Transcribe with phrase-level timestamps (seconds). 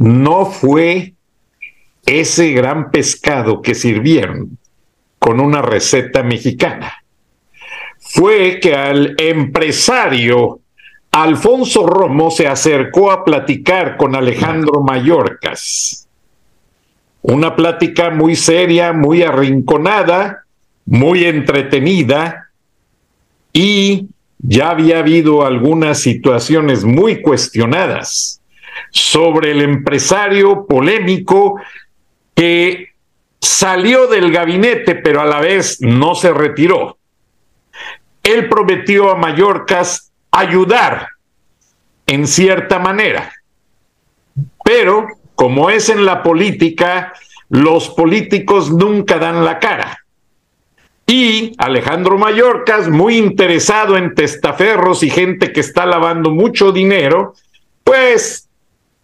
[0.00, 1.12] no fue
[2.06, 4.56] ese gran pescado que sirvieron
[5.18, 7.04] con una receta mexicana.
[7.98, 10.60] Fue que al empresario
[11.10, 16.08] Alfonso Romo se acercó a platicar con Alejandro Mallorcas.
[17.20, 20.44] Una plática muy seria, muy arrinconada,
[20.86, 22.48] muy entretenida,
[23.52, 24.06] y
[24.38, 28.39] ya había habido algunas situaciones muy cuestionadas
[28.90, 31.60] sobre el empresario polémico
[32.34, 32.88] que
[33.40, 36.98] salió del gabinete, pero a la vez no se retiró.
[38.22, 41.08] Él prometió a Mallorcas ayudar
[42.06, 43.32] en cierta manera,
[44.64, 47.14] pero como es en la política,
[47.48, 49.98] los políticos nunca dan la cara.
[51.06, 57.34] Y Alejandro Mallorcas, muy interesado en testaferros y gente que está lavando mucho dinero,
[57.82, 58.49] pues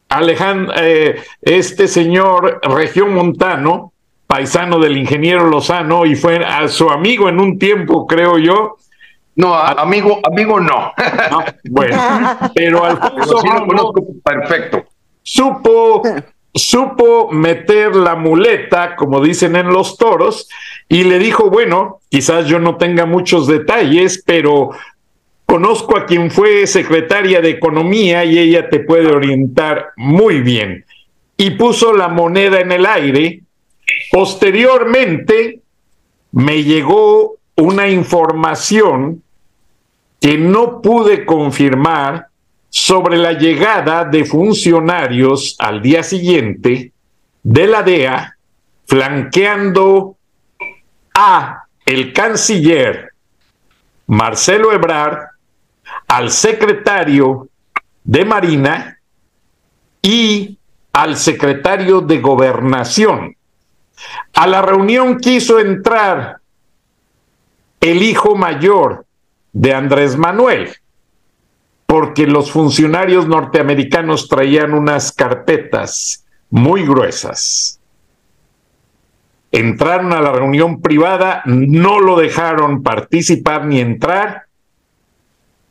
[0.08, 3.92] Alejandro, eh, este señor Región Montano,
[4.26, 8.76] paisano del ingeniero Lozano y fue a su amigo en un tiempo, creo yo.
[9.34, 10.92] No, amigo, amigo no.
[11.70, 11.98] bueno,
[12.54, 13.92] pero Alfonso
[14.24, 14.84] perfecto.
[15.22, 16.02] Supo
[16.56, 20.48] supo meter la muleta, como dicen en los toros,
[20.88, 24.70] y le dijo, bueno, quizás yo no tenga muchos detalles, pero
[25.46, 30.84] conozco a quien fue secretaria de Economía y ella te puede orientar muy bien.
[31.36, 33.42] Y puso la moneda en el aire.
[34.10, 35.60] Posteriormente
[36.32, 39.22] me llegó una información
[40.20, 42.28] que no pude confirmar,
[42.78, 46.92] sobre la llegada de funcionarios al día siguiente
[47.42, 48.36] de la DEA
[48.86, 50.18] flanqueando
[51.14, 53.12] a el canciller
[54.08, 55.20] Marcelo Ebrard,
[56.16, 57.50] al secretario
[58.02, 58.98] de Marina
[60.00, 60.58] y
[60.94, 63.36] al secretario de Gobernación.
[64.32, 66.38] A la reunión quiso entrar
[67.82, 69.04] el hijo mayor
[69.52, 70.74] de Andrés Manuel,
[71.84, 77.78] porque los funcionarios norteamericanos traían unas carpetas muy gruesas.
[79.52, 84.45] Entraron a la reunión privada, no lo dejaron participar ni entrar.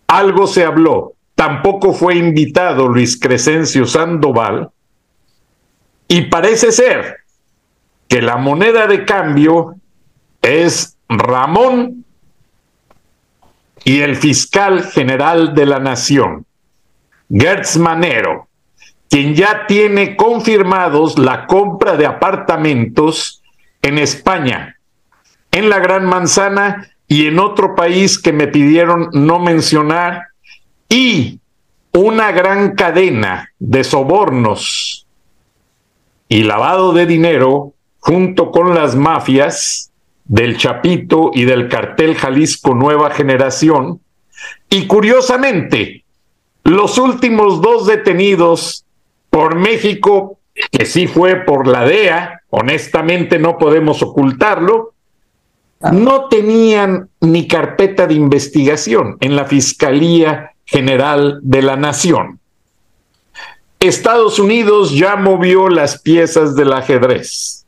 [0.07, 1.13] Algo se habló.
[1.35, 4.69] Tampoco fue invitado Luis Crescencio Sandoval.
[6.07, 7.17] Y parece ser
[8.07, 9.75] que la moneda de cambio
[10.41, 12.05] es Ramón
[13.83, 16.45] y el fiscal general de la Nación,
[17.29, 18.47] Gertz Manero,
[19.09, 23.43] quien ya tiene confirmados la compra de apartamentos
[23.81, 24.79] en España,
[25.51, 30.23] en la Gran Manzana y en otro país que me pidieron no mencionar,
[30.89, 31.39] y
[31.93, 35.07] una gran cadena de sobornos
[36.27, 39.91] y lavado de dinero junto con las mafias
[40.25, 44.01] del Chapito y del cartel Jalisco Nueva Generación.
[44.69, 46.03] Y curiosamente,
[46.63, 48.85] los últimos dos detenidos
[49.29, 50.39] por México,
[50.71, 54.94] que sí fue por la DEA, honestamente no podemos ocultarlo,
[55.91, 62.39] no tenían ni carpeta de investigación en la Fiscalía General de la Nación.
[63.79, 67.65] Estados Unidos ya movió las piezas del ajedrez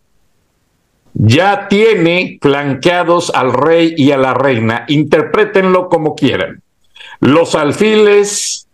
[1.20, 6.62] ya tiene flanqueados al rey y a la reina, interprétenlo como quieran.
[7.20, 8.68] Los alfiles,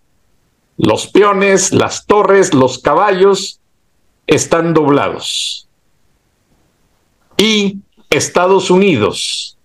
[0.78, 3.62] los peones, las torres, los caballos
[4.28, 5.70] están doblados.
[7.38, 7.80] Y
[8.14, 9.58] Estados Unidos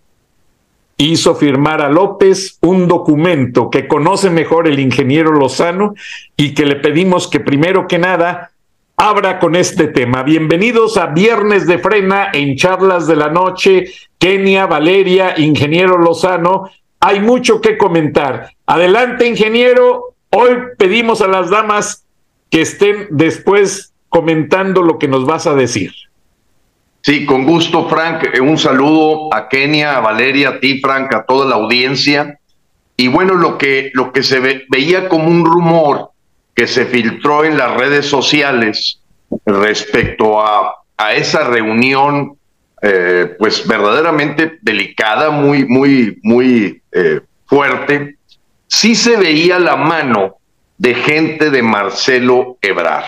[0.96, 5.94] hizo firmar a López un documento que conoce mejor el ingeniero Lozano
[6.34, 8.52] y que le pedimos que primero que nada
[8.96, 10.22] abra con este tema.
[10.22, 13.92] Bienvenidos a Viernes de Frena en Charlas de la Noche.
[14.18, 16.70] Kenia, Valeria, Ingeniero Lozano.
[17.00, 18.50] Hay mucho que comentar.
[18.64, 20.14] Adelante, ingeniero.
[20.30, 22.06] Hoy pedimos a las damas
[22.48, 25.92] que estén después comentando lo que nos vas a decir.
[27.02, 28.24] Sí, con gusto, Frank.
[28.34, 32.38] Eh, un saludo a Kenia, a Valeria, a ti, Frank, a toda la audiencia.
[32.96, 36.10] Y bueno, lo que, lo que se veía como un rumor
[36.54, 39.00] que se filtró en las redes sociales
[39.46, 42.36] respecto a, a esa reunión,
[42.82, 48.16] eh, pues verdaderamente delicada, muy, muy, muy eh, fuerte,
[48.66, 50.36] sí se veía la mano
[50.76, 53.04] de gente de Marcelo Ebrar.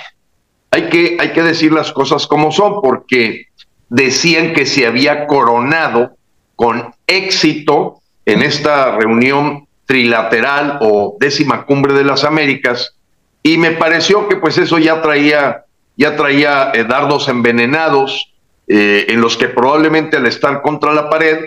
[0.71, 3.49] Hay que, hay que decir las cosas como son, porque
[3.91, 6.17] decían que se había coronado
[6.57, 12.95] con éxito en esta reunión trilateral o décima cumbre de las Américas.
[13.43, 15.65] Y me pareció que pues eso ya traía
[15.97, 18.33] ya traía eh, dardos envenenados
[18.69, 21.41] eh, en los que probablemente al estar contra la pared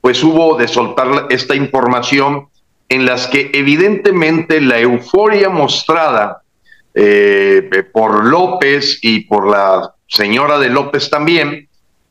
[0.00, 2.48] pues hubo de soltar esta información
[2.88, 6.42] en las que evidentemente la euforia mostrada
[6.94, 11.67] eh, por López y por la señora de López también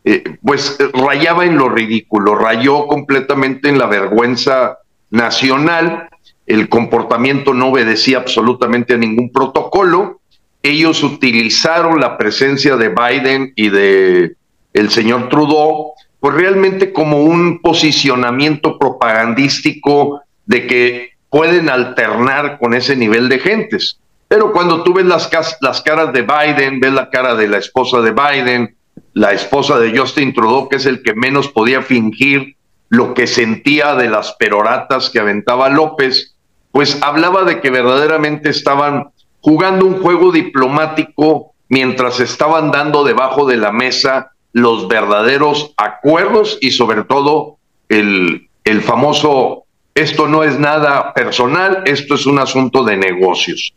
[0.10, 4.78] eh, pues rayaba en lo ridículo, rayó completamente en la vergüenza
[5.10, 6.08] nacional,
[6.46, 10.22] el comportamiento no obedecía absolutamente a ningún protocolo,
[10.64, 14.38] ellos utilizaron la presencia de Biden y de
[14.72, 22.96] el señor Trudeau, pues realmente como un posicionamiento propagandístico de que pueden alternar con ese
[22.96, 24.00] nivel de gentes.
[24.30, 28.00] Pero cuando tú ves las, las caras de Biden, ves la cara de la esposa
[28.00, 28.77] de Biden,
[29.18, 32.56] la esposa de Justin Trudeau, que es el que menos podía fingir
[32.90, 36.36] lo que sentía de las peroratas que aventaba López,
[36.72, 39.08] pues hablaba de que verdaderamente estaban
[39.42, 46.70] jugando un juego diplomático mientras estaban dando debajo de la mesa los verdaderos acuerdos y
[46.70, 47.58] sobre todo
[47.90, 49.64] el, el famoso
[49.96, 53.74] esto no es nada personal, esto es un asunto de negocios.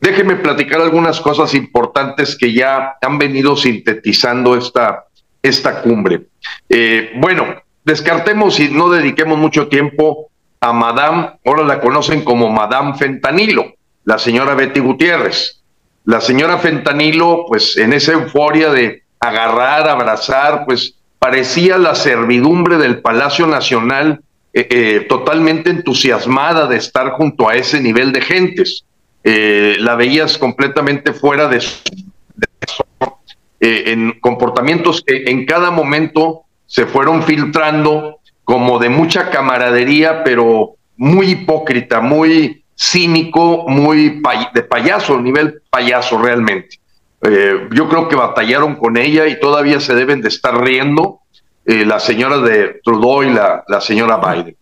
[0.00, 5.06] Déjenme platicar algunas cosas importantes que ya han venido sintetizando esta,
[5.42, 6.26] esta cumbre.
[6.68, 7.46] Eh, bueno,
[7.84, 10.30] descartemos y no dediquemos mucho tiempo
[10.60, 13.74] a Madame, ahora la conocen como Madame Fentanilo,
[14.04, 15.62] la señora Betty Gutiérrez.
[16.04, 23.02] La señora Fentanilo, pues en esa euforia de agarrar, abrazar, pues parecía la servidumbre del
[23.02, 24.20] Palacio Nacional
[24.54, 28.84] eh, eh, totalmente entusiasmada de estar junto a ese nivel de gentes.
[29.30, 31.82] Eh, la veías completamente fuera de, su,
[33.60, 40.76] eh, en comportamientos que en cada momento se fueron filtrando como de mucha camaradería, pero
[40.96, 44.22] muy hipócrita, muy cínico, muy
[44.54, 46.78] de payaso, nivel payaso realmente.
[47.20, 51.20] Eh, yo creo que batallaron con ella y todavía se deben de estar riendo
[51.66, 54.56] la señora de Trudeau y la, la señora Biden.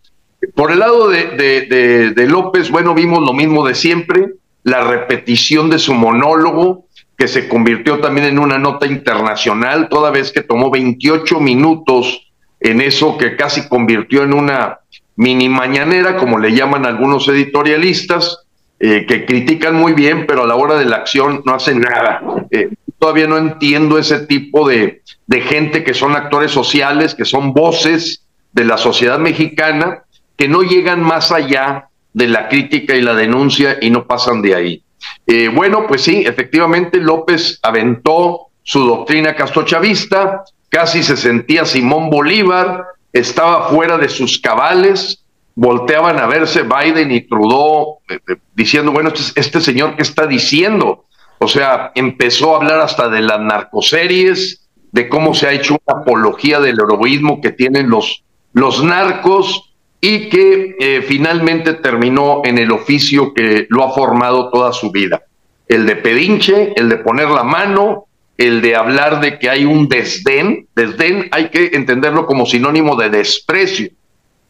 [0.57, 4.33] Por el lado de, de López, bueno, vimos lo mismo de siempre,
[4.67, 6.87] la repetición de su monólogo,
[7.17, 12.81] que se convirtió también en una nota internacional, toda vez que tomó 28 minutos en
[12.81, 14.81] eso que casi convirtió en una
[15.15, 18.41] mini mañanera, como le llaman algunos editorialistas,
[18.81, 22.21] eh, que critican muy bien, pero a la hora de la acción no hacen nada.
[22.51, 27.53] Eh, todavía no entiendo ese tipo de, de gente que son actores sociales, que son
[27.53, 30.03] voces de la sociedad mexicana,
[30.37, 34.55] que no llegan más allá de la crítica y la denuncia y no pasan de
[34.55, 34.83] ahí.
[35.27, 42.87] Eh, bueno, pues sí, efectivamente López aventó su doctrina castrochavista, casi se sentía Simón Bolívar,
[43.13, 45.25] estaba fuera de sus cabales,
[45.57, 50.27] volteaban a verse Biden y Trudeau eh, eh, diciendo, bueno, este, este, señor qué está
[50.27, 51.05] diciendo.
[51.39, 56.01] O sea, empezó a hablar hasta de las narcoseries, de cómo se ha hecho una
[56.01, 59.66] apología del heroísmo que tienen los, los narcos,
[60.01, 65.23] y que eh, finalmente terminó en el oficio que lo ha formado toda su vida.
[65.69, 68.07] El de pedinche, el de poner la mano,
[68.39, 70.69] el de hablar de que hay un desdén.
[70.75, 73.91] Desdén hay que entenderlo como sinónimo de desprecio.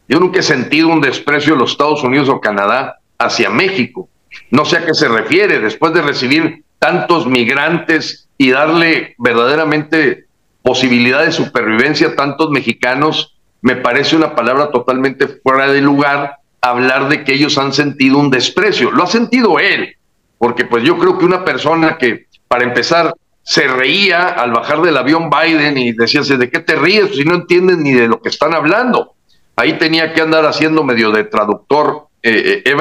[0.07, 4.09] Yo nunca he sentido un desprecio de los Estados Unidos o Canadá hacia México.
[4.51, 10.25] No sé a qué se refiere, después de recibir tantos migrantes y darle verdaderamente
[10.61, 17.09] posibilidad de supervivencia a tantos mexicanos, me parece una palabra totalmente fuera de lugar hablar
[17.09, 18.91] de que ellos han sentido un desprecio.
[18.91, 19.95] Lo ha sentido él,
[20.37, 24.97] porque pues yo creo que una persona que, para empezar, se reía al bajar del
[24.97, 28.29] avión Biden y decía, ¿de qué te ríes si no entienden ni de lo que
[28.29, 29.13] están hablando?
[29.55, 32.75] Ahí tenía que andar haciendo medio de traductor eh, eh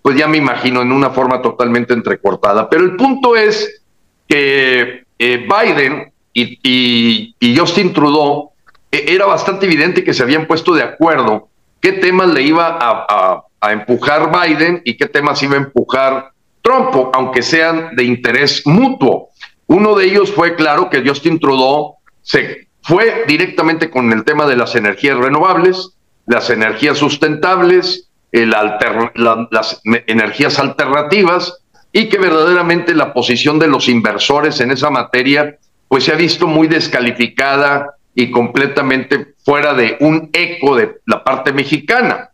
[0.00, 2.68] pues ya me imagino en una forma totalmente entrecortada.
[2.68, 3.82] Pero el punto es
[4.26, 8.51] que eh, Biden y, Justin Trudeau
[8.92, 11.48] era bastante evidente que se habían puesto de acuerdo
[11.80, 16.32] qué temas le iba a, a empujar Biden y qué temas iba a empujar
[16.62, 19.30] Trump, aunque sean de interés mutuo.
[19.66, 24.56] Uno de ellos fue claro que Justin Trudeau se fue directamente con el tema de
[24.56, 25.90] las energías renovables,
[26.26, 31.58] las energías sustentables, las energías alternativas
[31.92, 35.58] y que verdaderamente la posición de los inversores en esa materia
[35.88, 41.52] pues se ha visto muy descalificada y completamente fuera de un eco de la parte
[41.52, 42.30] mexicana.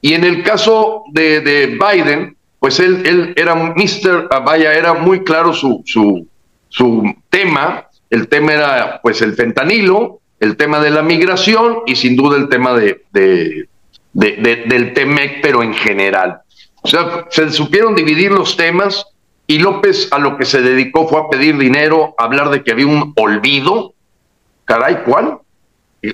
[0.00, 4.28] Y en el caso de, de Biden, pues él, él era Mr.
[4.44, 6.26] Vaya, era muy claro su, su,
[6.68, 7.86] su tema.
[8.10, 12.48] El tema era pues el fentanilo, el tema de la migración y sin duda el
[12.48, 13.68] tema de, de,
[14.12, 16.40] del TEMEC, pero en general.
[16.82, 19.06] O sea, se supieron dividir los temas
[19.46, 22.72] y López a lo que se dedicó fue a pedir dinero, a hablar de que
[22.72, 23.94] había un olvido.
[24.66, 25.38] Caray, ¿cuál?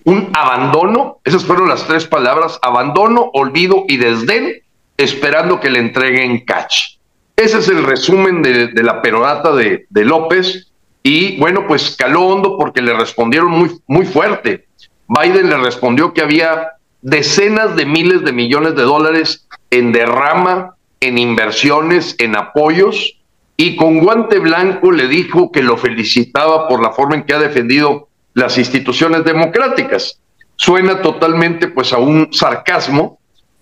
[0.04, 1.18] Un abandono.
[1.25, 4.62] Esas fueron las tres palabras, abandono, olvido y desdén,
[4.97, 6.99] esperando que le entreguen catch.
[7.37, 10.71] Ese es el resumen de, la perorata de, de, López.
[11.02, 14.66] Y bueno, pues caló hondo porque le respondieron muy, muy fuerte.
[15.09, 16.68] Biden le respondió que había
[17.00, 23.18] decenas de miles de millones de dólares en derrama, en inversiones, en apoyos,
[23.56, 27.38] y con guante blanco le dijo que lo felicitaba por la forma en que ha
[27.38, 30.19] defendido las instituciones democráticas.
[30.57, 33.19] Suena totalmente pues a un sarcasmo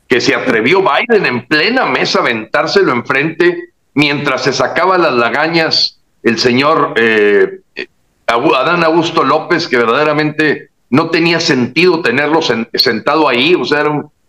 [0.09, 6.01] que se atrevió Biden en plena mesa a aventárselo enfrente mientras se sacaba las lagañas
[6.23, 7.61] el señor eh,
[8.27, 13.85] Adán Augusto López, que verdaderamente no tenía sentido tenerlo sentado ahí, o sea,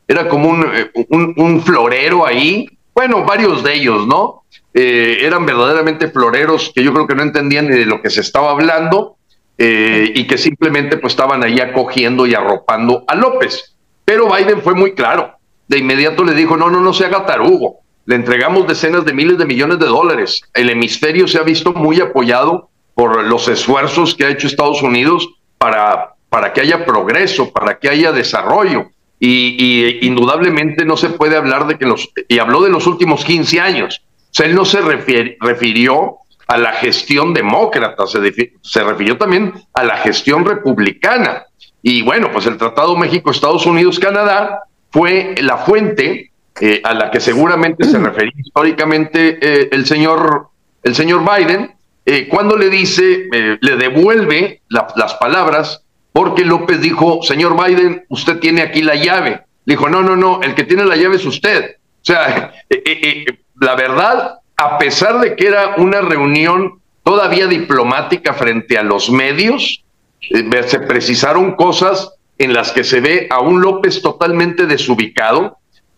[0.07, 2.67] era, como eh, un, un, florero ahí.
[2.93, 4.43] Bueno, varios de ellos, ¿no?
[4.73, 8.21] Eh, eran verdaderamente floreros que yo creo que no entendían ni de lo que se
[8.21, 9.17] estaba hablando
[9.63, 13.75] eh, y que simplemente pues estaban ahí acogiendo y arropando a López.
[14.05, 15.35] Pero Biden fue muy claro.
[15.67, 17.81] De inmediato le dijo, no, no, no se haga tarugo.
[18.05, 20.41] Le entregamos decenas de miles de millones de dólares.
[20.53, 25.29] El hemisferio se ha visto muy apoyado por los esfuerzos que ha hecho Estados Unidos
[25.57, 28.89] para para que haya progreso, para que haya desarrollo.
[29.19, 33.59] Y, indudablemente no se puede hablar de que los, y habló de los últimos 15
[33.59, 34.01] años.
[34.17, 36.19] O sea, él no se refirió
[36.51, 38.19] a la gestión demócrata, se,
[38.61, 41.45] se refirió también a la gestión republicana.
[41.81, 47.85] Y bueno, pues el Tratado México-Estados Unidos-Canadá fue la fuente eh, a la que seguramente
[47.85, 50.49] se refería históricamente eh, el, señor,
[50.83, 51.73] el señor Biden,
[52.05, 58.61] eh, cuando le dice, le devuelve las palabras porque López dijo, señor Biden, usted tiene
[58.61, 59.45] aquí la llave.
[59.63, 61.77] Le dijo, no, no, no, el que tiene la llave es usted.
[62.01, 62.51] O sea,
[63.61, 69.83] la verdad, a pesar de que era una reunión todavía diplomática frente a los medios,
[70.19, 75.57] se precisaron cosas en las que se ve a un López totalmente desubicado,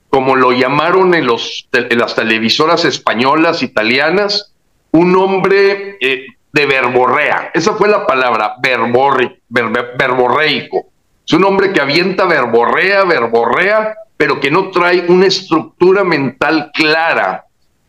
[0.09, 4.53] como lo llamaron en, los, en las televisoras españolas, italianas,
[4.91, 7.51] un hombre de verborrea.
[7.53, 10.85] Esa fue la palabra, verborre, verborreico.
[11.27, 17.43] Es un hombre que avienta verborrea, verborrea, pero que no trae una estructura mental clara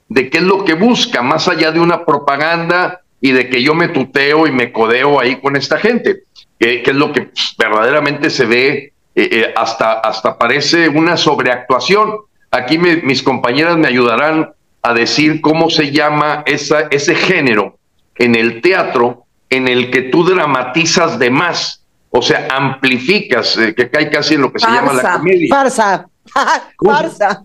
[0.08, 3.74] de qué es lo que busca, más allá de una propaganda y de que yo
[3.74, 6.24] me tuteo y me codeo ahí con esta gente,
[6.58, 12.18] que, es lo que pues, verdaderamente se ve, eh, eh, hasta, hasta parece una sobreactuación.
[12.50, 17.78] Aquí mis compañeras me ayudarán a decir cómo se llama esa, ese género
[18.16, 23.90] en el teatro en el que tú dramatizas de más, o sea, amplificas, eh, que
[23.90, 25.48] cae casi en lo que se llama la comedia.
[25.54, 26.06] Farsa,
[26.84, 27.44] farsa.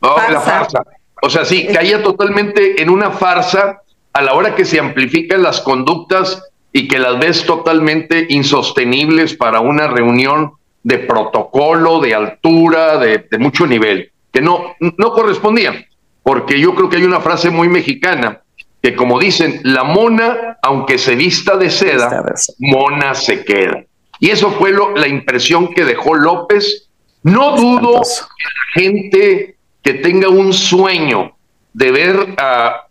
[0.00, 0.82] Oh, la farsa.
[1.22, 5.60] O sea, sí, caía totalmente en una farsa a la hora que se amplifican las
[5.60, 13.26] conductas y que las ves totalmente insostenibles para una reunión de protocolo, de altura, de,
[13.30, 15.84] de mucho nivel, que no, no correspondían.
[16.22, 18.42] Porque yo creo que hay una frase muy mexicana
[18.82, 22.24] que como dicen, la mona, aunque se vista de seda,
[22.58, 23.84] mona se queda.
[24.18, 26.88] Y eso fue lo, la impresión que dejó López.
[27.22, 31.32] No dudo que la gente que tenga un sueño
[31.72, 32.86] de ver a,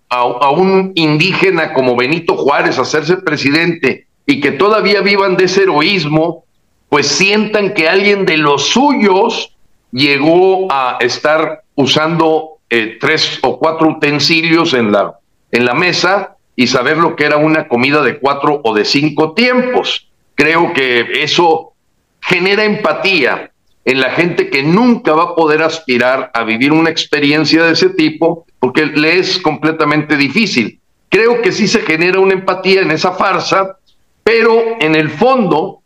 [0.51, 6.45] un indígena como Benito Juárez hacerse presidente y que todavía vivan de ese heroísmo,
[6.89, 9.55] pues sientan que alguien de los suyos
[9.91, 15.19] llegó a estar usando eh, tres o cuatro utensilios en la
[15.51, 19.33] en la mesa y saber lo que era una comida de cuatro o de cinco
[19.33, 20.09] tiempos.
[20.35, 21.73] Creo que eso
[22.21, 23.51] genera empatía
[23.89, 27.89] en la gente que nunca va a poder aspirar a vivir una experiencia de ese
[27.89, 30.79] tipo porque le es completamente difícil.
[31.09, 33.79] creo que sí se genera una empatía en esa farsa,
[34.23, 35.81] pero en el fondo,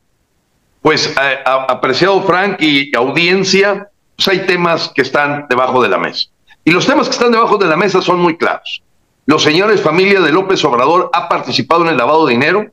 [0.82, 6.28] pues apreciado Frank y audiencia, pues hay temas que están debajo de la mesa.
[6.66, 8.84] Y los temas que están debajo de la mesa son muy claros.
[9.28, 12.66] Los señores familia de López Obrador ha participado en el lavado de dinero,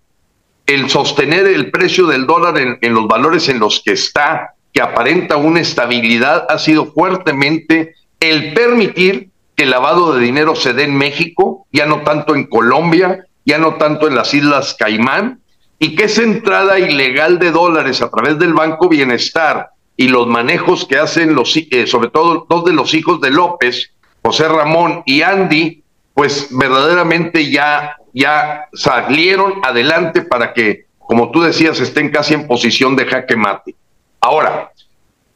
[0.67, 5.37] el sostener el precio del dólar en los valores en los que está, que aparenta
[5.37, 10.97] una estabilidad, ha sido fuertemente el permitir que el lavado de dinero se dé en
[10.97, 15.41] México, ya no tanto en Colombia, ya no tanto en las Islas Caimán,
[15.79, 20.87] y que esa entrada ilegal de dólares a través del Banco Bienestar y los manejos
[20.87, 23.91] que hacen los, eh, sobre todo dos de los hijos de López,
[24.23, 25.83] José Ramón y Andy,
[26.15, 32.95] pues verdaderamente ya, ya salieron adelante para que, como tú decías, estén casi en posición
[32.95, 33.75] de jaque mate.
[34.21, 34.73] Ahora,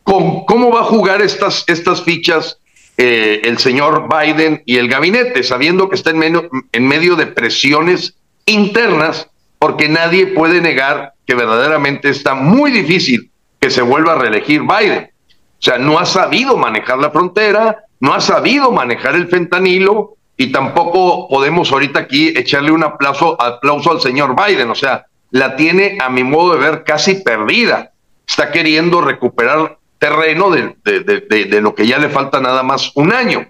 [0.03, 2.59] ¿cómo va a jugar estas, estas fichas
[2.97, 7.27] eh, el señor Biden y el gabinete, sabiendo que está en medio, en medio de
[7.27, 8.15] presiones
[8.47, 14.63] internas, porque nadie puede negar que verdaderamente está muy difícil que se vuelva a reelegir
[14.63, 15.11] Biden.
[15.31, 20.53] O sea, no ha sabido manejar la frontera, no ha sabido manejar el fentanilo y
[20.53, 24.71] tampoco podemos ahorita aquí echarle un aplauso, aplauso al señor Biden.
[24.71, 27.91] O sea, la tiene a mi modo de ver casi perdida.
[28.35, 33.47] Está queriendo recuperar terreno de, de, lo que ya le falta nada más un año.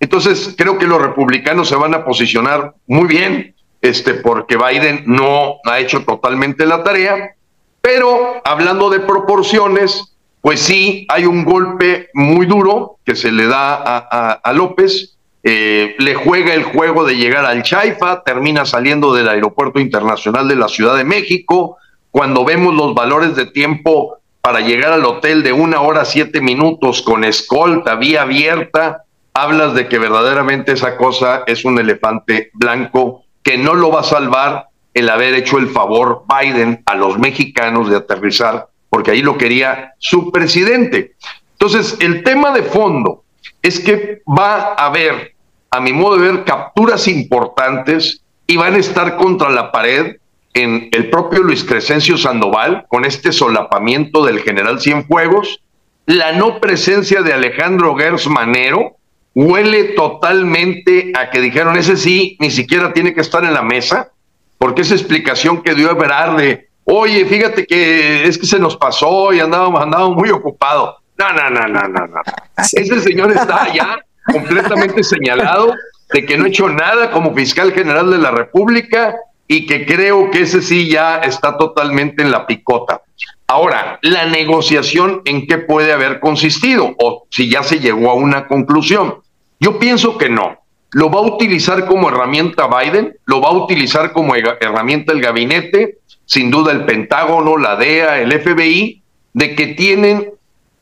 [0.00, 5.56] Entonces, creo que los republicanos se van a posicionar muy bien, este, porque Biden no
[5.66, 7.34] ha hecho totalmente la tarea,
[7.82, 13.74] pero hablando de proporciones, pues sí, hay un golpe muy duro que se le da
[13.74, 19.28] a, a, López, eh, le juega el juego de llegar al Chaifa, termina saliendo del
[19.28, 21.76] Aeropuerto Internacional de la Ciudad de México,
[22.10, 27.00] cuando vemos los valores de tiempo para llegar al hotel de una hora siete minutos
[27.00, 33.56] con escolta, vía abierta, hablas de que verdaderamente esa cosa es un elefante blanco que
[33.56, 37.96] no lo va a salvar el haber hecho el favor Biden a los mexicanos de
[37.96, 41.14] aterrizar, porque ahí lo quería su presidente.
[41.52, 43.22] Entonces, el tema de fondo
[43.62, 45.36] es que va a haber,
[45.70, 50.16] a mi modo de ver, capturas importantes y van a estar contra la pared
[50.54, 55.60] en el propio Luis Crescencio Sandoval, con este solapamiento del general Cienfuegos,
[56.06, 58.96] la no presencia de Alejandro Gers Manero
[59.34, 64.10] huele totalmente a que dijeron, ese sí, ni siquiera tiene que estar en la mesa,
[64.58, 69.32] porque esa explicación que dio Ebrard de, oye, fíjate que es que se nos pasó
[69.32, 70.96] y andábamos, andábamos muy ocupados.
[71.18, 72.20] No, no, no, no, no, no.
[72.56, 73.98] Ese señor está ya
[74.30, 75.72] completamente señalado
[76.12, 79.14] de que no ha hecho nada como fiscal general de la República
[79.46, 83.02] y que creo que ese sí ya está totalmente en la picota.
[83.46, 88.46] Ahora, la negociación en qué puede haber consistido o si ya se llegó a una
[88.46, 89.16] conclusión.
[89.60, 90.58] Yo pienso que no.
[90.92, 95.98] Lo va a utilizar como herramienta Biden, lo va a utilizar como herramienta el gabinete,
[96.24, 99.02] sin duda el Pentágono, la DEA, el FBI,
[99.34, 100.30] de que tienen,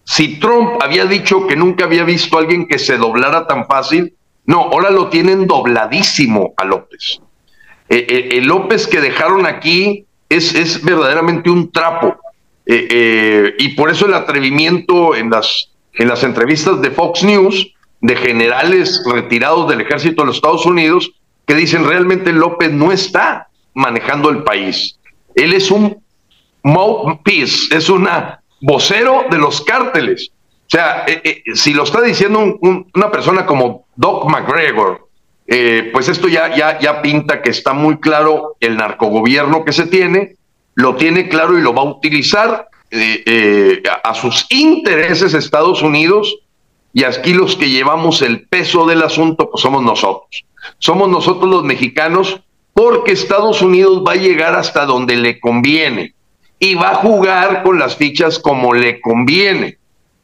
[0.05, 4.15] si Trump había dicho que nunca había visto a alguien que se doblara tan fácil,
[4.47, 7.21] no, ahora lo tienen dobladísimo a López.
[7.91, 12.17] Eh, eh, el López que dejaron aquí es, es verdaderamente un trapo.
[12.65, 18.17] Eh, y por eso el atrevimiento en las, en las entrevistas de Fox News de
[18.17, 21.11] generales retirados del ejército de los Estados Unidos
[21.47, 24.97] que dicen realmente López no está manejando el país.
[25.35, 26.01] Él es un
[26.63, 30.31] mouthpiece, es una vocero de los cárteles.
[30.67, 31.05] O sea,
[31.55, 32.57] si lo está diciendo
[32.95, 35.10] una persona como Doc McGregor,
[35.53, 39.89] eh, pues esto ya, ya, ya pinta que está muy claro el narcogobierno que se
[39.89, 40.37] tiene,
[40.77, 46.39] lo tiene claro y lo va a utilizar eh, eh, a, sus intereses Estados Unidos
[46.93, 50.45] y aquí los que llevamos el peso del asunto pues somos nosotros.
[50.79, 52.41] Somos nosotros los mexicanos
[52.73, 56.15] porque Estados Unidos va a llegar hasta donde le conviene
[56.61, 59.79] y va a jugar con las fichas como le conviene.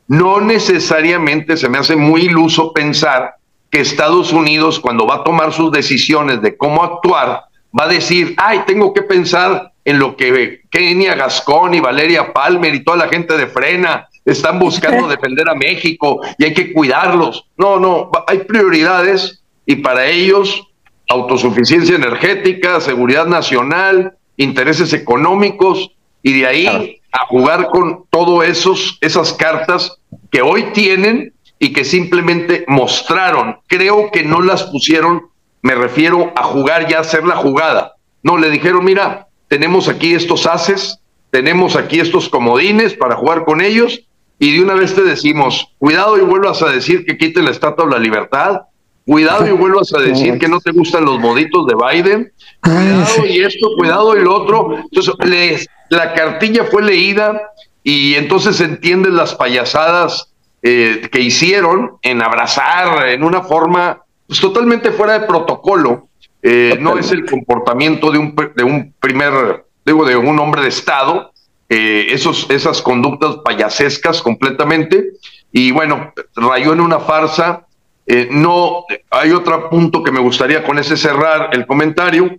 [0.07, 3.36] No necesariamente se me hace muy iluso pensar
[3.77, 7.43] que Estados Unidos, cuando va a tomar sus decisiones de cómo actuar,
[7.79, 12.75] va a decir, ay, tengo que pensar en lo que Kenia Gascón y Valeria Palmer
[12.75, 17.45] y toda la gente de Frena están buscando defender a México y hay que cuidarlos.
[17.59, 20.62] No, no, hay prioridades y para ellos
[21.11, 25.91] autosuficiencia energética, seguridad nacional, intereses económicos
[26.23, 29.99] y de ahí a jugar con todas esos esas cartas
[30.31, 35.27] que hoy tienen y que simplemente mostraron, creo que no las pusieron,
[35.62, 37.95] me refiero a jugar ya, hacer la jugada.
[38.23, 40.99] No, le dijeron, mira, tenemos aquí estos haces,
[41.31, 44.03] tenemos aquí estos comodines para jugar con ellos
[44.38, 47.87] y de una vez te decimos, cuidado y vuelvas a decir que quiten la estatua
[47.87, 48.62] de la libertad
[49.07, 53.40] cuidado y vuelvas a decir que no te gustan los moditos de Biden, cuidado y
[53.40, 54.77] esto, cuidado y lo otro.
[54.79, 57.40] Entonces, la cartilla fue leída
[57.85, 60.33] y entonces entienden las payasadas
[60.68, 66.09] eh, que hicieron en abrazar en una forma pues, totalmente fuera de protocolo.
[66.42, 70.68] Eh, no es el comportamiento de un, de un primer, digo, de un hombre de
[70.68, 71.31] Estado,
[71.68, 75.12] eh, esos, esas conductas payasescas completamente.
[75.52, 77.64] Y bueno, rayó en una farsa.
[78.05, 82.38] Eh, no, hay otro punto que me gustaría con ese cerrar el comentario,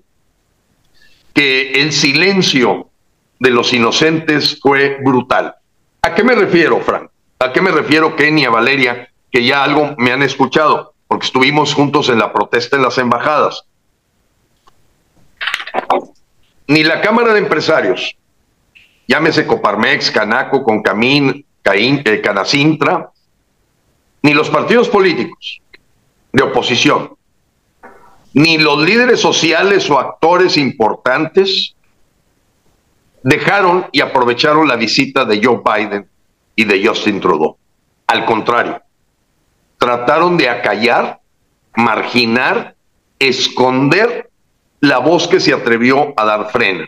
[1.34, 2.90] que el silencio
[3.40, 5.56] de los inocentes fue brutal.
[6.02, 7.10] ¿A qué me refiero, Frank?
[7.40, 10.94] ¿A qué me refiero, Kenia, Valeria, que ya algo me han escuchado?
[11.08, 13.64] Porque estuvimos juntos en la protesta en las embajadas.
[16.68, 18.16] Ni la Cámara de Empresarios,
[19.08, 23.12] llámese Coparmex, Canaco, Concamín, Caín, eh, Canacintra,
[24.24, 25.62] ni los partidos políticos
[26.34, 27.16] de oposición,
[28.34, 31.76] ni los líderes sociales o actores importantes
[33.22, 36.10] dejaron y aprovecharon la visita de Joe Biden
[36.58, 37.56] y de Justin Trudeau.
[38.08, 38.82] Al contrario,
[39.78, 41.22] trataron de acallar,
[41.76, 42.76] marginar,
[43.20, 44.30] esconder
[44.82, 46.88] la voz que se atrevió a dar frena,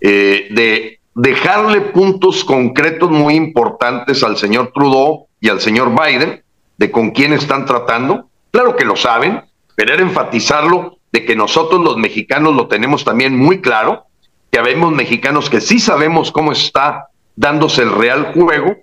[0.00, 6.42] eh, de dejarle puntos concretos muy importantes al señor Trudeau y al señor Biden
[6.76, 8.28] de con quién están tratando.
[8.50, 9.42] Claro que lo saben,
[9.76, 14.06] pero era enfatizarlo de que nosotros los mexicanos lo tenemos también muy claro,
[14.50, 18.76] que habemos mexicanos que sí sabemos cómo está dándose el real juego,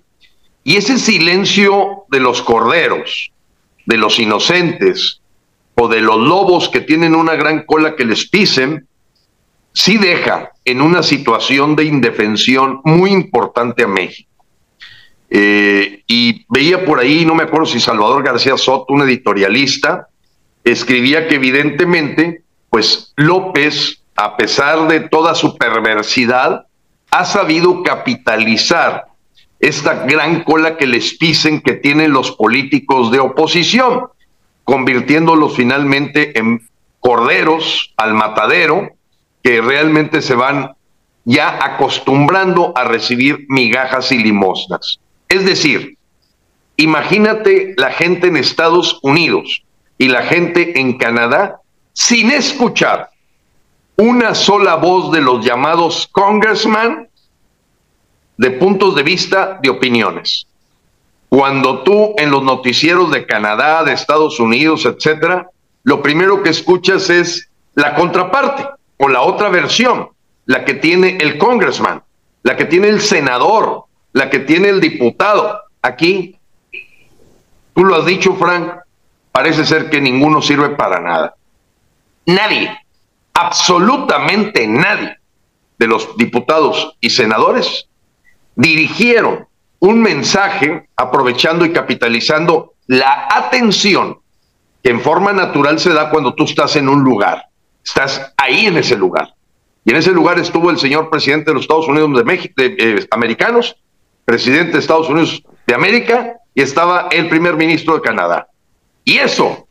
[0.64, 3.32] y ese silencio de los corderos,
[3.86, 5.22] de los inocentes
[5.76, 8.88] o de los lobos que tienen una gran cola que les pisen,
[9.74, 14.30] sí deja en una situación de indefensión muy importante a México.
[15.30, 20.10] Eh, y veía por ahí, no me acuerdo si Salvador García Soto, un editorialista,
[20.64, 26.66] escribía que evidentemente, pues López, a pesar de toda su perversidad,
[27.12, 29.06] ha sabido capitalizar
[29.60, 34.08] esta gran cola que les pisen que tienen los políticos de oposición,
[34.63, 36.67] convirtiéndolos finalmente en
[37.00, 38.89] corderos al matadero
[39.43, 40.71] que realmente se van
[41.26, 45.00] ya acostumbrando a recibir migajas y limosnas.
[45.30, 45.97] Es decir,
[46.78, 49.63] imagínate la gente en Estados Unidos
[49.97, 51.58] y la gente en Canadá
[51.93, 53.10] sin escuchar
[54.02, 57.08] una sola voz de los llamados congressman
[58.36, 60.48] de puntos de vista, de opiniones.
[61.30, 65.52] Cuando tú en los noticieros de Canadá, de Estados Unidos, etcétera,
[65.84, 70.10] lo primero que escuchas es la contraparte o la otra versión,
[70.48, 72.02] la que tiene el congressman,
[72.42, 73.84] la que tiene el senador,
[74.14, 75.62] la que tiene el diputado.
[75.84, 76.38] Aquí,
[77.76, 78.74] tú lo has dicho, Frank,
[79.32, 81.36] parece ser que ninguno sirve para nada.
[82.26, 82.81] Nadie,
[83.34, 85.17] absolutamente nadie
[85.78, 87.88] de los diputados y senadores
[88.56, 89.48] dirigieron
[89.80, 94.20] un mensaje aprovechando y capitalizando la atención
[94.84, 97.46] que en forma natural se da cuando tú estás en un lugar.
[97.84, 99.34] Estás ahí en ese lugar.
[99.84, 103.08] Y en ese lugar estuvo el señor presidente de los Estados Unidos de México, eh,
[103.10, 103.76] americanos,
[104.26, 108.48] presidente de Estados Unidos de América, y estaba el primer ministro de Canadá.
[109.04, 109.67] Y eso,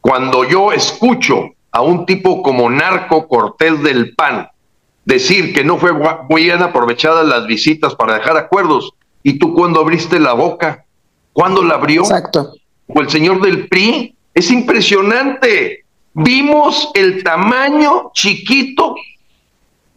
[0.00, 4.48] cuando yo escucho a un tipo como Narco Cortés del PAN
[5.04, 5.92] decir que no fue
[6.28, 8.92] bien aprovechada las visitas para dejar acuerdos,
[9.24, 10.84] y tú cuando abriste la boca,
[11.32, 12.02] ¿cuándo la abrió?
[12.02, 12.54] Exacto.
[12.86, 15.82] O el señor del PRI, es impresionante
[16.14, 18.94] vimos el tamaño chiquito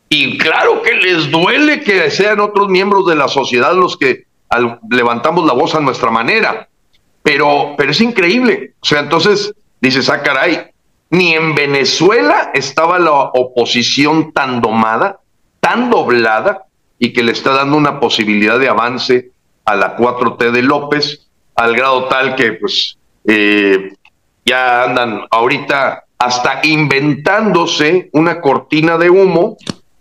[0.07, 4.25] y claro que les duele que sean otros miembros de la sociedad los que
[4.89, 6.69] levantamos la voz a nuestra manera,
[7.21, 8.73] pero, pero es increíble.
[8.79, 10.71] O sea, entonces dices, ah, caray,
[11.09, 15.19] ni en Venezuela estaba la oposición tan domada,
[15.59, 16.65] tan doblada,
[16.97, 19.31] y que le está dando una posibilidad de avance
[19.65, 23.93] a la 4T de López, al grado tal que pues eh,
[24.45, 29.57] ya andan ahorita hasta inventándose una cortina de humo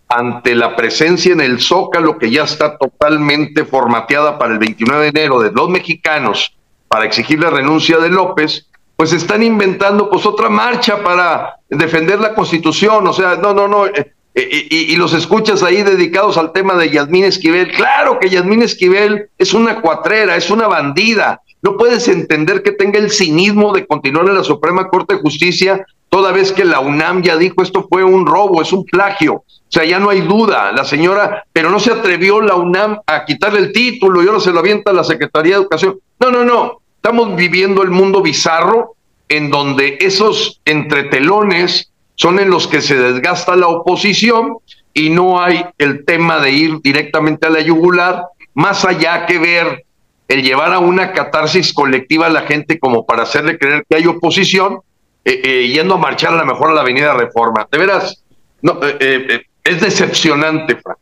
[0.08, 5.08] ante la presencia en el Zócalo que ya está totalmente formateada para el 29 de
[5.08, 6.54] enero de los mexicanos
[6.88, 12.34] para exigir la renuncia de López, pues están inventando pues otra marcha para defender la
[12.34, 16.52] Constitución, o sea, no, no, no, eh, eh, y, y, los escuchas ahí dedicados al
[16.52, 21.76] tema de Yasmín Esquivel, claro que Yasmín Esquivel es una cuatrera, es una bandida, no
[21.76, 26.30] puedes entender que tenga el cinismo de continuar en la Suprema Corte de Justicia toda
[26.30, 29.34] vez que la UNAM ya dijo esto fue un robo, es un plagio.
[29.34, 33.24] O sea, ya no hay duda, la señora, pero no se atrevió la UNAM a
[33.24, 35.98] quitarle el título y ahora se lo avienta la Secretaría de Educación.
[36.20, 38.96] No, no, no, estamos viviendo el mundo bizarro
[39.28, 44.56] en donde esos entretelones son en los que se desgasta la oposición
[44.94, 49.84] y no hay el tema de ir directamente a la yugular, más allá que ver
[50.28, 54.06] el llevar a una catarsis colectiva a la gente como para hacerle creer que hay
[54.06, 54.78] oposición,
[55.26, 57.68] eh, eh, yendo a marchar a lo mejor a la Avenida Reforma.
[57.70, 58.24] De veras,
[58.62, 61.00] no, eh, es decepcionante, Frank.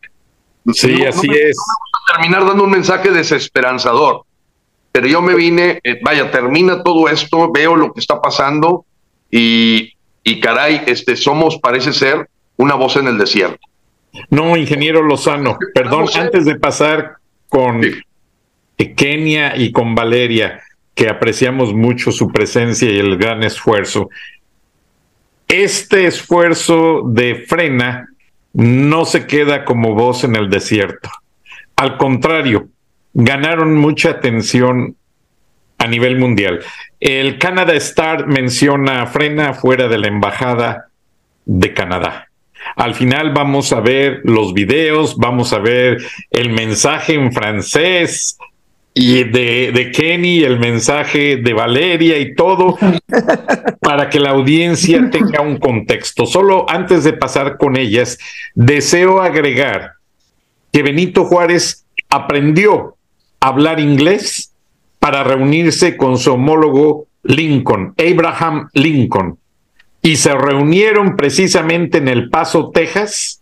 [0.73, 1.57] Sí, así es.
[1.57, 4.25] a terminar dando un mensaje desesperanzador,
[4.93, 8.85] pero yo me vine, vaya, termina todo esto, veo lo que está pasando
[9.31, 13.67] y, y caray, este, somos, parece ser, una voz en el desierto.
[14.29, 17.15] No, ingeniero Lozano, perdón, antes de pasar
[17.49, 17.81] con
[18.95, 20.61] Kenia y con Valeria,
[20.93, 24.11] que apreciamos mucho su presencia y el gran esfuerzo.
[25.47, 28.09] Este esfuerzo de frena
[28.53, 31.09] no se queda como voz en el desierto.
[31.75, 32.67] Al contrario,
[33.13, 34.95] ganaron mucha atención
[35.77, 36.59] a nivel mundial.
[36.99, 40.87] El Canada Star menciona a Frena fuera de la embajada
[41.45, 42.29] de Canadá.
[42.75, 45.97] Al final vamos a ver los videos, vamos a ver
[46.31, 48.37] el mensaje en francés,
[48.95, 52.77] y de, de, Kenny, el mensaje de Valeria y todo,
[53.81, 56.27] para que la audiencia tenga un contexto.
[56.27, 58.19] Solo antes de pasar con ellas,
[58.53, 59.93] deseo agregar
[60.71, 62.95] que Benito Juárez aprendió
[63.43, 64.53] hablar inglés
[64.99, 69.37] para reunirse con su homólogo Lincoln, Abraham Lincoln,
[70.01, 73.41] y se reunieron precisamente en El Paso, Texas,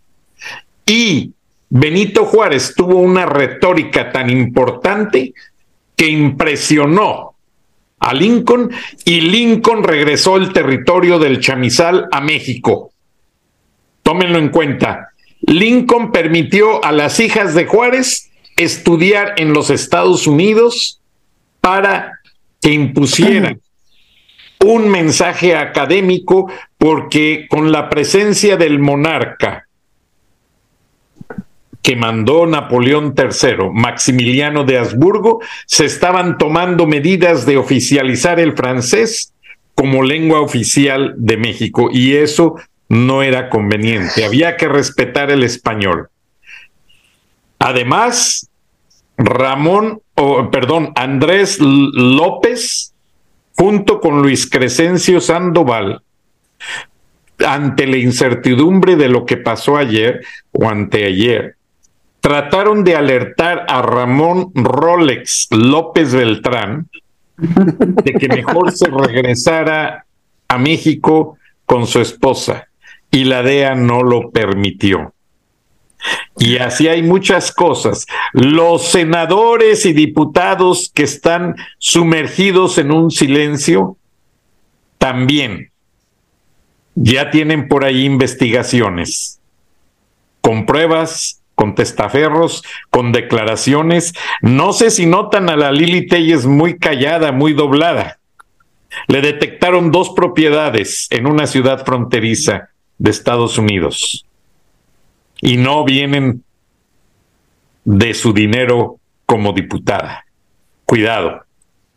[0.88, 1.34] y
[1.70, 5.36] Benito Juárez tuvo una retórica tan importante
[5.96, 7.36] que impresionó
[8.00, 8.72] a Lincoln
[9.06, 12.92] y Lincoln regresó el territorio del chamizal a México.
[14.02, 15.10] Tómenlo en cuenta.
[15.42, 21.02] Lincoln permitió a las hijas de Juárez estudiar en los Estados Unidos
[21.60, 22.20] para
[22.62, 23.60] que impusieran
[24.64, 29.68] un mensaje académico porque con la presencia del monarca
[31.82, 39.34] que mandó Napoleón III, Maximiliano de Habsburgo, se estaban tomando medidas de oficializar el francés
[39.74, 42.56] como lengua oficial de México y eso
[42.88, 46.10] no era conveniente, había que respetar el español.
[47.62, 48.50] Además,
[49.18, 50.02] Ramón,
[50.52, 52.96] perdón, Andrés López,
[53.56, 56.02] junto con Luis Crescencio Sandoval,
[57.46, 61.56] ante la incertidumbre de lo que pasó ayer o anteayer,
[62.20, 66.90] trataron de alertar a Ramón Rolex López Beltrán
[67.38, 70.06] de que mejor se regresara
[70.48, 72.70] a México con su esposa
[73.12, 75.14] y la DEA no lo permitió.
[76.38, 78.06] Y así hay muchas cosas.
[78.34, 83.98] Los senadores y diputados que están sumergidos en un silencio
[84.98, 85.72] también
[86.96, 89.40] ya tienen por ahí investigaciones
[90.42, 94.14] con pruebas con testaferros, con declaraciones.
[94.42, 98.18] No sé si notan a la Lili Telles muy callada, muy doblada.
[99.08, 104.26] Le detectaron dos propiedades en una ciudad fronteriza de Estados Unidos
[105.42, 106.44] y no vienen
[107.84, 110.26] de su dinero como diputada.
[110.86, 111.44] Cuidado,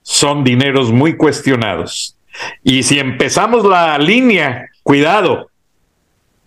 [0.02, 2.16] son dineros muy cuestionados.
[2.62, 5.50] Y si empezamos la línea, cuidado,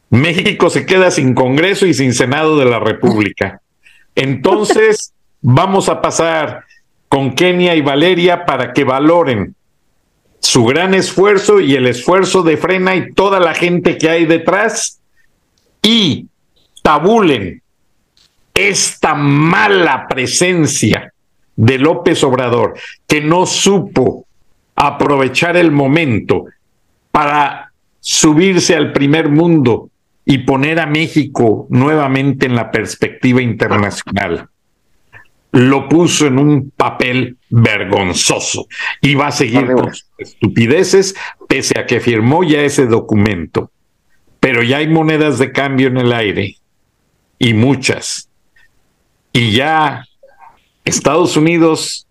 [0.09, 3.61] México se queda sin Congreso y sin Senado de la República.
[4.15, 6.63] Entonces, vamos a pasar
[7.09, 9.55] con Kenia y Valeria para que valoren
[10.39, 14.99] su gran esfuerzo y el esfuerzo de Frena y toda la gente que hay detrás
[15.81, 16.27] y
[16.87, 17.61] tabulen
[18.53, 21.11] esta mala presencia
[21.53, 24.25] de López Obrador que no supo
[24.73, 26.45] aprovechar el momento
[27.11, 29.89] para subirse al primer mundo
[30.23, 34.47] y poner a México nuevamente en la perspectiva internacional.
[35.51, 38.65] Lo puso en un papel vergonzoso
[39.01, 41.15] y va a seguir con sus estupideces
[41.49, 43.71] pese a que firmó ya ese documento.
[44.39, 46.55] Pero ya hay monedas de cambio en el aire
[47.39, 48.29] y muchas.
[49.33, 50.05] Y ya
[50.85, 52.07] Estados Unidos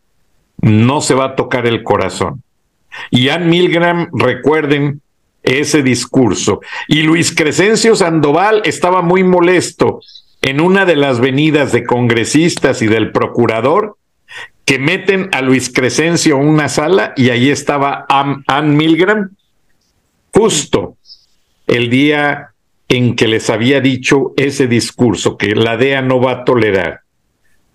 [0.61, 2.43] no se va a tocar el corazón.
[3.11, 5.01] Y Ann Milgram, recuerden,
[5.47, 6.61] ese discurso.
[6.89, 10.01] Y Luis Crescencio Sandoval estaba muy molesto
[10.43, 13.97] en una de las venidas de congresistas y del procurador
[14.65, 19.31] que meten a Luis Crescencio a una sala y ahí estaba Ann Milgram,
[20.35, 20.97] justo
[21.69, 22.51] el día
[22.89, 27.01] en que les había dicho ese discurso que la DEA no va a tolerar,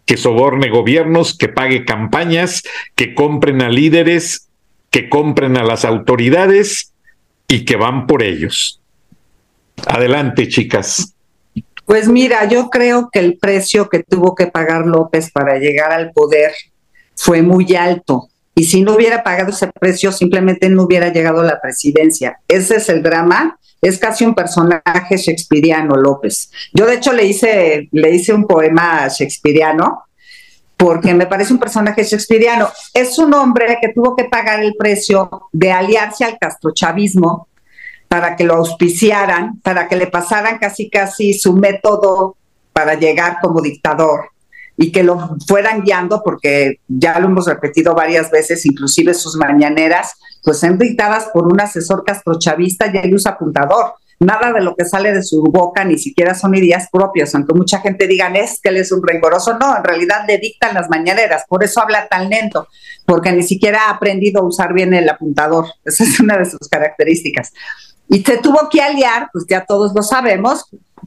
[0.06, 2.64] que soborne gobiernos, que pague campañas,
[2.96, 4.48] que compren a líderes
[4.92, 6.94] que compren a las autoridades
[7.48, 8.82] y que van por ellos.
[9.88, 11.16] Adelante, chicas.
[11.86, 16.12] Pues mira, yo creo que el precio que tuvo que pagar López para llegar al
[16.12, 16.52] poder
[17.16, 18.28] fue muy alto.
[18.54, 22.40] Y si no hubiera pagado ese precio, simplemente no hubiera llegado a la presidencia.
[22.48, 23.58] Ese es el drama.
[23.82, 26.52] Es casi un personaje shakespeariano, López.
[26.74, 30.04] Yo, de hecho, le hice, le hice un poema shakespeariano
[30.78, 32.70] porque me parece un personaje shakespeariano.
[32.94, 37.48] Es un hombre que tuvo que pagar el precio de aliarse al castrochavismo
[38.08, 42.36] para que lo auspiciaran, para que le pasaran casi casi su método
[42.74, 44.30] para llegar como dictador
[44.76, 50.16] y que lo fueran guiando, porque ya lo hemos repetido varias veces, inclusive sus mañaneras,
[50.44, 53.94] pues son dictadas por un asesor castrochavista y él usa apuntador.
[54.20, 57.80] Nada de lo que sale de su boca ni siquiera son ideas propias, aunque mucha
[57.80, 61.44] gente diga es que él es un rencoroso, no, en realidad le dictan las mañaneras,
[61.50, 62.68] por eso habla tan lento,
[63.08, 66.70] porque ni siquiera ha aprendido a usar bien el apuntador, esa es una de sus
[66.70, 67.52] características.
[68.10, 70.66] Y se tuvo que aliar, pues ya todos lo sabemos,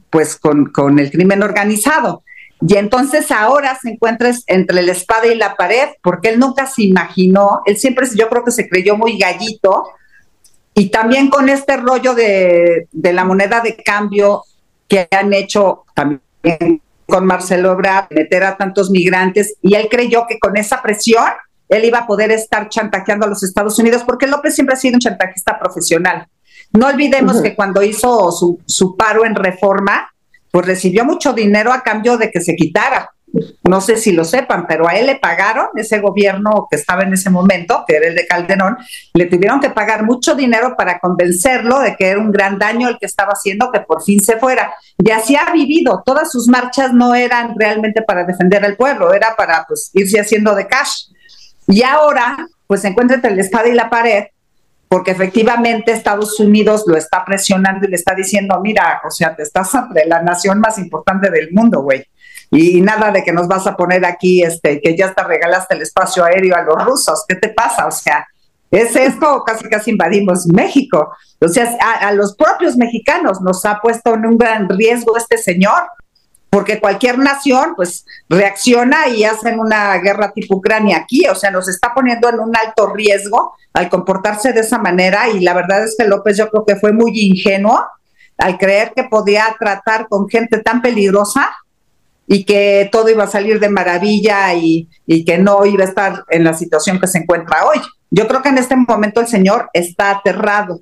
[0.09, 2.23] pues con, con el crimen organizado.
[2.67, 6.83] Y entonces ahora se encuentra entre la espada y la pared, porque él nunca se
[6.83, 9.89] imaginó, él siempre, yo creo que se creyó muy gallito,
[10.73, 14.43] y también con este rollo de, la moneda de cambio
[14.87, 20.39] que han hecho también con Marcelo Ebrard, meter a tantos migrantes, y él creyó que
[20.39, 21.25] con esa presión
[21.69, 24.95] él iba a poder estar chantajeando a los Estados Unidos, porque López siempre ha sido
[24.95, 26.27] un chantajista profesional.
[26.73, 30.09] No olvidemos que cuando hizo su, su paro en reforma,
[30.55, 33.09] pues recibió mucho dinero a cambio de que se quitara
[33.63, 37.13] no sé si lo sepan, pero a él le pagaron, ese gobierno que estaba en
[37.13, 38.77] ese momento, que era el de Calderón,
[39.13, 42.97] le tuvieron que pagar mucho dinero para convencerlo de que era un gran daño el
[42.97, 44.73] que estaba haciendo, que por fin se fuera.
[44.97, 49.35] Y así ha vivido, todas sus marchas no eran realmente para defender al pueblo, era
[49.35, 51.07] para pues, irse haciendo de cash.
[51.67, 52.37] Y ahora,
[52.67, 54.25] pues encuentra entre la espada y la pared,
[54.87, 59.43] porque efectivamente Estados Unidos lo está presionando y le está diciendo, mira, o sea, te
[59.43, 62.05] estás entre la nación más importante del mundo, güey
[62.51, 65.81] y nada de que nos vas a poner aquí, este, que ya te regalaste el
[65.81, 67.87] espacio aéreo a los rusos, ¿qué te pasa?
[67.87, 68.25] O sea,
[68.71, 71.11] es esto, casi casi invadimos México.
[71.39, 75.83] O sea, a, los propios mexicanos nos ha puesto en un gran riesgo este señor,
[76.49, 81.67] porque cualquier nación pues reacciona y hacen una guerra tipo Ucrania aquí, o sea, nos
[81.67, 85.95] está poniendo en un alto riesgo al comportarse de esa manera y la verdad es
[85.97, 87.85] que López yo creo que fue muy ingenuo
[88.37, 91.49] al creer que podía tratar con gente tan peligrosa
[92.27, 94.89] y que todo iba a salir de maravilla y,
[95.25, 97.79] que no iba a estar en la situación que se encuentra hoy.
[98.09, 100.79] Yo creo que en este momento el señor está aterrado.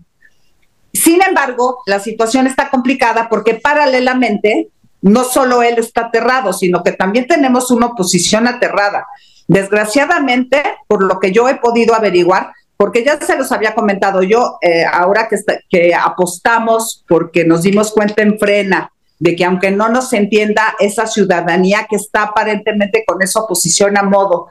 [0.94, 4.70] Sin embargo, la situación está complicada porque paralelamente
[5.04, 9.06] no solo él está aterrado, sino que también tenemos una oposición aterrada.
[9.48, 14.58] Desgraciadamente, por lo que yo he podido averiguar, porque ya se los había comentado yo,
[14.62, 15.38] eh, ahora que,
[15.70, 21.06] que apostamos porque nos dimos cuenta en frena de que aunque no nos entienda esa
[21.06, 24.48] ciudadanía que está aparentemente con esa oposición a modo,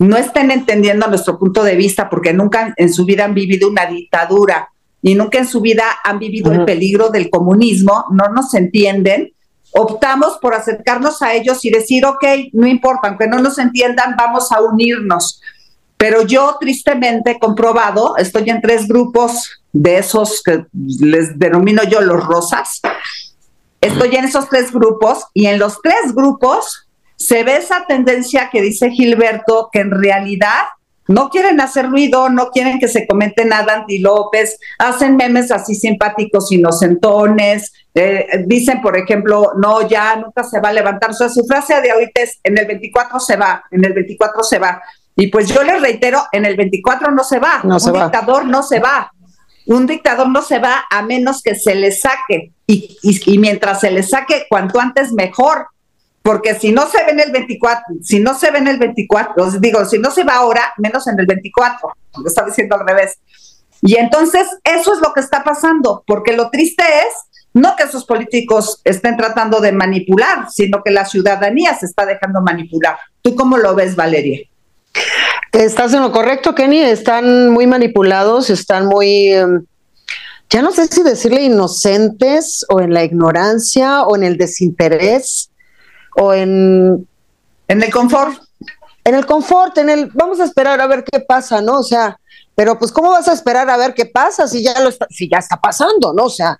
[0.00, 3.86] no estén entendiendo nuestro punto de vista porque nunca en su vida han vivido una
[3.86, 4.68] dictadura
[5.00, 9.32] y nunca en su vida han vivido el peligro del comunismo, no nos entienden,
[9.72, 14.52] optamos por acercarnos a ellos y decir, ok, no importa, aunque no nos entiendan, vamos
[14.52, 15.40] a unirnos.
[15.96, 22.00] Pero yo tristemente he comprobado, estoy en tres grupos de esos que les denomino yo
[22.00, 22.80] los rosas,
[23.82, 28.62] Estoy en esos tres grupos y en los tres grupos se ve esa tendencia que
[28.62, 30.66] dice Gilberto, que en realidad
[31.12, 35.74] no quieren hacer ruido, no quieren que se comente nada anti López, hacen memes así
[35.74, 41.10] simpáticos, inocentones, eh, dicen, por ejemplo, no, ya nunca se va a levantar.
[41.10, 44.42] O sea, su frase de ahorita es, en el 24 se va, en el 24
[44.42, 44.82] se va.
[45.14, 48.62] Y pues yo les reitero, en el 24 no se va, no un dictador no
[48.62, 49.12] se va.
[49.66, 54.02] Un dictador no se va a menos que se le saque y, mientras se le
[54.02, 55.68] saque cuanto antes mejor,
[56.22, 59.50] porque si no se ve en el 24, si no se ve en el 24,
[59.58, 63.18] digo, si no se va ahora, menos en el 24, lo está diciendo al revés.
[63.80, 68.04] Y entonces eso es lo que está pasando, porque lo triste es no que esos
[68.04, 72.96] políticos estén tratando de manipular, sino que la ciudadanía se está dejando manipular.
[73.20, 74.40] ¿Tú cómo lo ves, Valeria?
[75.52, 76.80] Estás en lo correcto, Kenny.
[76.80, 79.32] Están muy manipulados, están muy...
[79.32, 79.66] Em,
[80.48, 85.50] ya no sé si decirle inocentes o en la ignorancia o en el desinterés
[86.16, 87.06] o en...
[87.68, 88.42] En el confort.
[89.04, 91.78] En el confort, en el vamos a esperar a ver qué pasa, ¿no?
[91.78, 92.18] O sea,
[92.54, 95.28] pero pues ¿cómo vas a esperar a ver qué pasa si ya lo está, si
[95.28, 96.24] ya está pasando, ¿no?
[96.24, 96.58] O sea,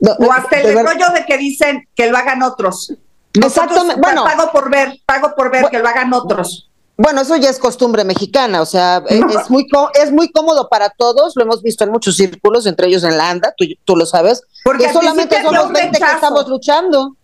[0.00, 2.94] o hasta el rollo de que dicen que lo hagan otros.
[3.34, 4.00] Exactamente.
[4.00, 6.68] Bueno, pago por ver, pago por ver que lo hagan otros.
[6.96, 10.90] Bueno, eso ya es costumbre mexicana, o sea, e, es, muy es muy cómodo para
[10.90, 14.42] todos, lo hemos visto en muchos círculos, entre ellos en la ANDA, tú, lo sabes,
[14.62, 17.16] porque solamente somos 20 que estamos luchando.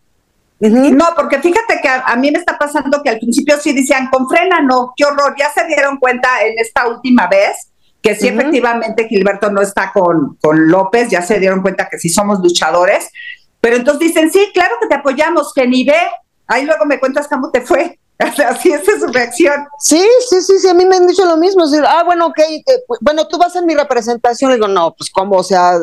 [0.60, 4.28] No, porque fíjate que a, mí me está pasando que al principio sí decían, con
[4.28, 7.68] frena no, qué horror, ya se dieron cuenta en esta última vez
[8.02, 12.08] que sí efectivamente Gilberto no está con, con López, ya se dieron cuenta que sí
[12.08, 13.10] somos luchadores,
[13.60, 16.00] pero entonces dicen, sí, claro que te apoyamos, que ni ve,
[16.46, 17.98] ahí luego me cuentas cómo te fue.
[18.18, 19.64] Así es su reacción.
[19.78, 21.64] Sí, sí, sí, sí, a mí me han dicho lo mismo.
[21.86, 22.62] ah, bueno, ok, eh,
[23.00, 24.52] bueno, tú vas en mi representación.
[24.52, 25.78] digo, no, pues cómo, o sea,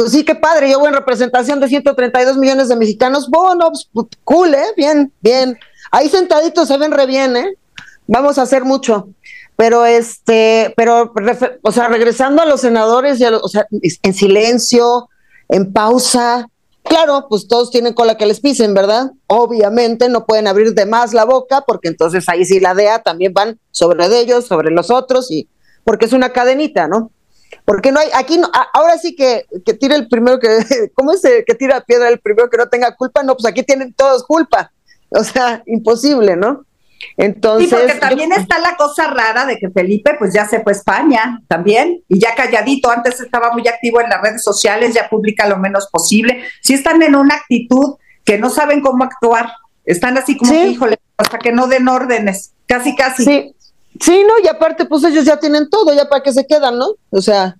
[0.00, 3.28] pues sí, qué padre, yo voy en representación de 132 millones de mexicanos.
[3.28, 4.64] Bueno, pues, pues, cool, ¿eh?
[4.74, 5.58] Bien, bien.
[5.90, 7.54] Ahí sentaditos se ven re bien, ¿eh?
[8.06, 9.10] Vamos a hacer mucho.
[9.56, 11.12] Pero este, pero,
[11.60, 15.10] o sea, regresando a los senadores, y o sea, en silencio,
[15.50, 16.46] en pausa,
[16.82, 19.12] Claro, pues todos tienen cola que les pisen, ¿verdad?
[19.26, 23.34] Obviamente no pueden abrir de más la boca porque entonces ahí sí la DEA también
[23.34, 25.46] van sobre ellos, sobre los otros y
[25.84, 27.10] porque es una cadenita, ¿no?
[27.64, 30.48] Porque no hay, aquí no, ahora sí que, que tira el primero que,
[30.94, 33.22] ¿cómo es que tira piedra el primero que no tenga culpa?
[33.22, 34.72] No, pues aquí tienen todos culpa.
[35.10, 36.64] O sea, imposible, ¿no?
[37.16, 40.72] Entonces, sí, porque también está la cosa rara de que Felipe pues ya se fue
[40.72, 45.08] a España también y ya calladito, antes estaba muy activo en las redes sociales, ya
[45.08, 46.44] publica lo menos posible.
[46.62, 49.50] Sí están en una actitud que no saben cómo actuar,
[49.84, 53.24] están así como, híjole, hasta que no den órdenes, casi, casi.
[53.24, 53.56] Sí.
[54.00, 56.94] Sí, no, y aparte pues ellos ya tienen todo, ya para que se quedan, ¿no?
[57.10, 57.56] O sea,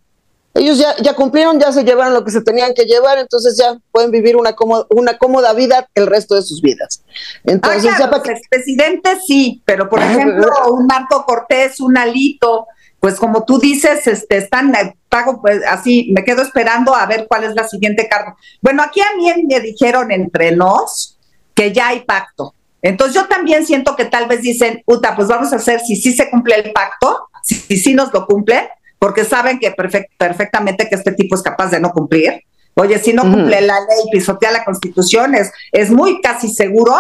[0.55, 3.78] ellos ya, ya cumplieron, ya se llevaron lo que se tenían que llevar, entonces ya
[3.93, 7.03] pueden vivir una cómoda, una cómoda vida el resto de sus vidas.
[7.45, 12.66] Entonces, ah, claro, ya presidente sí, pero por ejemplo, un Marco Cortés, un Alito,
[12.99, 17.26] pues como tú dices, este, están, eh, pago pues así, me quedo esperando a ver
[17.28, 18.34] cuál es la siguiente carta.
[18.61, 21.16] Bueno, aquí a mí me dijeron entre nos
[21.55, 22.55] que ya hay pacto.
[22.83, 26.12] Entonces yo también siento que tal vez dicen, puta, pues vamos a hacer si sí
[26.12, 29.74] se cumple el pacto, si sí nos lo cumple, porque saben que
[30.18, 32.43] perfectamente que este tipo es capaz de no cumplir.
[32.74, 36.95] Oye, si no cumple la ley, pisotea la constitución, es, es muy casi seguro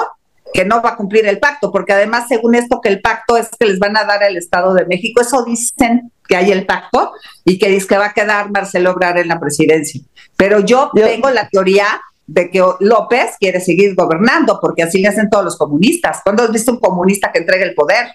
[0.52, 3.48] que no va a cumplir el pacto, porque además, según esto, que el pacto es
[3.58, 7.12] que les van a dar al Estado de México, eso dicen que hay el pacto
[7.44, 10.00] y que dice que va a quedar Marcelo Obrar en la presidencia.
[10.36, 12.00] Pero yo, yo tengo la teoría
[12.30, 16.20] de que López quiere seguir gobernando, porque así le hacen todos los comunistas.
[16.22, 18.06] ¿Cuándo has visto un comunista que entregue el poder?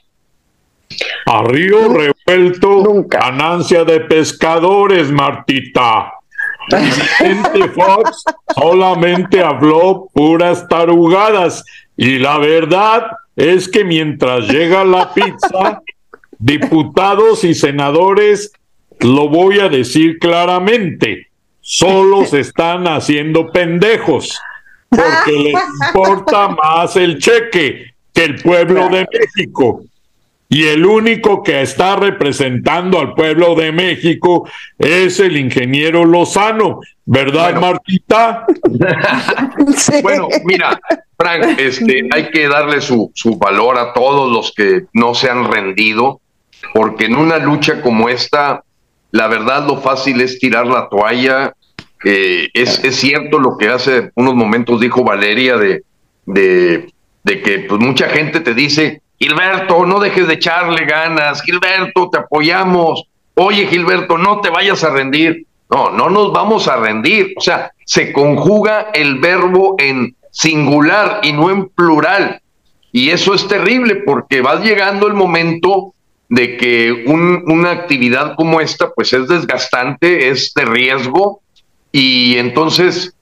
[1.26, 6.14] A río revuelto, ganancia de pescadores, Martita.
[6.72, 8.24] Vicente Fox
[8.56, 11.64] solamente habló puras tarugadas
[11.98, 15.82] y la verdad es que mientras llega la pizza,
[16.40, 18.54] diputados y senadores,
[19.00, 21.28] lo voy a decir claramente,
[21.68, 24.40] solo se están haciendo pendejos
[24.88, 25.56] porque les
[25.88, 29.84] importa más el cheque que el pueblo de México.
[30.48, 34.48] Y el único que está representando al pueblo de México
[34.78, 38.46] es el ingeniero Lozano, ¿verdad, Martita?
[40.04, 40.80] Bueno, mira,
[41.18, 45.52] Frank, este, hay que darle su, su valor a todos los que no se han
[45.52, 46.22] rendido,
[46.76, 48.64] porque en una lucha como esta,
[49.16, 51.54] la verdad lo fácil es tirar la toalla.
[52.04, 55.84] Eh, es, es cierto lo que hace unos momentos dijo Valeria de,
[56.26, 56.92] de,
[57.24, 61.42] de que pues, mucha gente te dice, Gilberto, no dejes de echarle ganas.
[61.44, 63.06] Gilberto, te apoyamos.
[63.36, 65.46] Oye, Gilberto, no te vayas a rendir.
[65.70, 67.34] No, no nos vamos a rendir.
[67.38, 72.42] O sea, se conjuga el verbo en singular y no en plural.
[72.92, 75.95] Y eso es terrible porque va llegando el momento
[76.30, 81.42] de que una actividad como esta pues es desgastante, es de riesgo
[81.92, 83.14] y entonces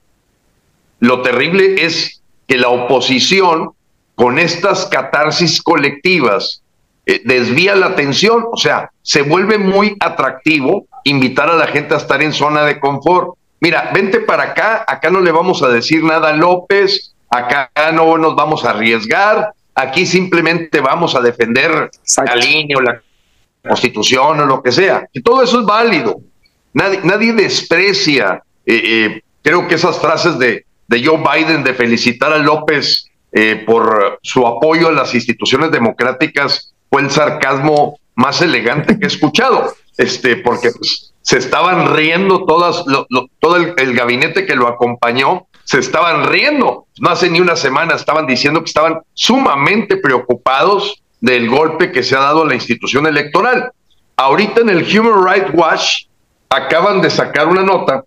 [1.00, 3.72] lo terrible es que la oposición
[4.14, 6.62] con estas catarsis colectivas
[7.06, 11.98] eh, desvía la atención, o sea, se vuelve muy atractivo invitar a la gente a
[11.98, 13.36] estar en zona de confort.
[13.60, 18.16] Mira, vente para acá, acá no le vamos a decir nada a López, acá no
[18.16, 21.90] nos vamos a arriesgar, aquí simplemente vamos a defender
[22.24, 23.02] la línea o la
[23.66, 25.08] constitución o lo que sea.
[25.12, 26.20] Y todo eso es válido.
[26.72, 32.32] Nadie, nadie desprecia, eh, eh, creo que esas frases de, de Joe Biden de felicitar
[32.32, 38.96] a López eh, por su apoyo a las instituciones democráticas fue el sarcasmo más elegante
[38.96, 42.84] que he escuchado, este, porque pues, se estaban riendo todas,
[43.40, 46.86] todo el, gabinete que lo acompañó, se estaban riendo.
[47.00, 52.16] No hace ni una semana estaban diciendo que estaban sumamente preocupados del golpe que se
[52.16, 53.70] ha dado a la institución electoral.
[54.16, 56.06] Ahorita en el Human Rights Watch
[56.48, 58.04] acaban de sacar una nota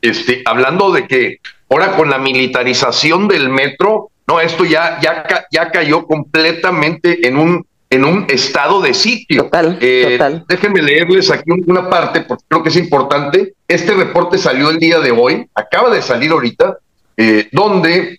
[0.00, 1.38] este, hablando de que
[1.70, 7.66] ahora con la militarización del metro, no, esto ya, ya, ya cayó completamente en un,
[7.90, 9.44] en un estado de sitio.
[9.44, 10.44] Total, Eh, total.
[10.48, 13.54] Déjenme leerles aquí una parte porque creo que es importante.
[13.68, 16.78] Este reporte salió el día de hoy, acaba de salir ahorita,
[17.16, 18.18] eh, donde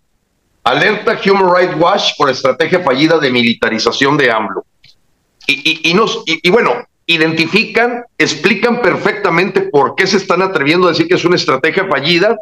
[0.63, 4.65] alerta Human Rights Watch por estrategia fallida de militarización de AMLO.
[5.47, 5.53] Y,
[5.87, 6.73] y- y nos, y, y bueno,
[7.05, 12.37] identifican, explican perfectamente por qué se están atreviendo a decir que es una estrategia fallida,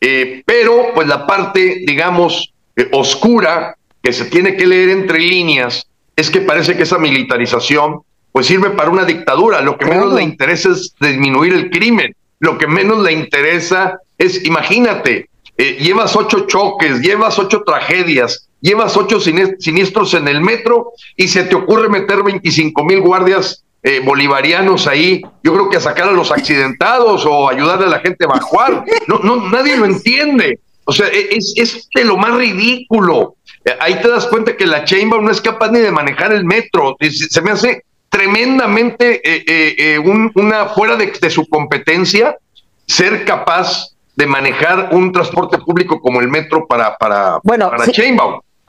[0.00, 5.86] eh, pero pues la parte, digamos, eh, oscura que se tiene que leer entre líneas
[6.16, 8.00] es que parece que esa militarización
[8.32, 9.60] pues sirve para una dictadura.
[9.60, 12.14] Lo que menos le interesa es disminuir el crimen.
[12.40, 15.28] Lo que menos le interesa es, imagínate,
[15.58, 21.44] eh, llevas ocho choques, llevas ocho tragedias, llevas ocho siniestros en el metro y se
[21.44, 26.12] te ocurre meter 25 mil guardias eh, bolivarianos ahí, yo creo que a sacar a
[26.12, 28.84] los accidentados o ayudarle a la gente a evacuar.
[29.06, 30.58] No, no, nadie lo entiende.
[30.84, 33.36] O sea, e- es, de lo más ridículo.
[33.64, 36.44] Eh, Ahí te das cuenta que la Chainbaum no es capaz ni de manejar el
[36.44, 36.96] metro.
[37.30, 39.20] Se me hace tremendamente
[40.04, 42.36] un- una fuera de su competencia
[42.86, 47.92] ser capaz de manejar un transporte público como el metro para, para, Bueno, para sí.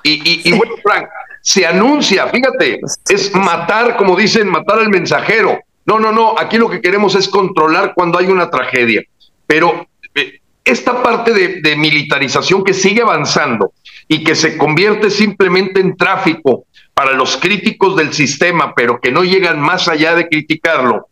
[0.04, 1.08] Y, y, y bueno, Frank,
[1.42, 2.80] se anuncia, fíjate,
[3.10, 5.58] es matar, como dicen, matar al mensajero.
[5.88, 9.02] No, no, no, aquí lo que queremos es controlar cuando hay una tragedia.
[9.48, 13.74] Pero eh, esta parte de, de militarización que sigue avanzando
[14.08, 19.24] y que se convierte simplemente en tráfico para los críticos del sistema, pero que no
[19.24, 21.08] llegan más allá de criticarlo,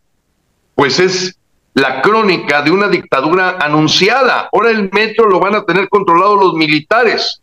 [0.76, 1.37] pues es
[1.78, 4.48] la crónica de una dictadura anunciada.
[4.52, 7.40] Ahora el metro lo van a tener controlado los militares.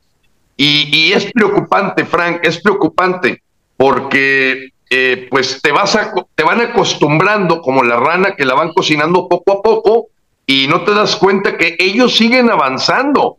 [0.57, 3.41] Y, y es preocupante, Frank, es preocupante,
[3.77, 8.73] porque eh, pues te, vas a, te van acostumbrando como la rana que la van
[8.73, 10.07] cocinando poco a poco
[10.45, 13.37] y no te das cuenta que ellos siguen avanzando.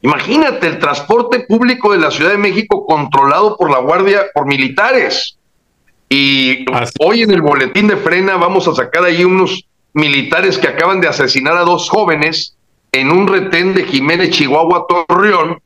[0.00, 5.38] Imagínate el transporte público de la Ciudad de México controlado por la Guardia, por militares.
[6.08, 6.92] Y Así.
[7.00, 11.08] hoy en el boletín de frena vamos a sacar ahí unos militares que acaban de
[11.08, 12.56] asesinar a dos jóvenes
[12.92, 15.60] en un retén de Jiménez, Chihuahua, Torreón.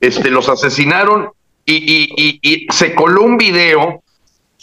[0.00, 1.30] Este, los asesinaron
[1.64, 4.02] y, y- y- y se coló un video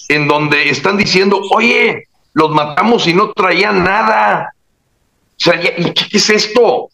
[0.09, 2.03] en donde están diciendo, oye,
[2.33, 4.53] los matamos y no traían nada.
[5.31, 6.89] O sea, ¿y qué es esto?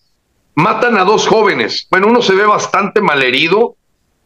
[0.55, 1.87] Matan a dos jóvenes.
[1.91, 3.75] Bueno, uno se ve bastante malherido,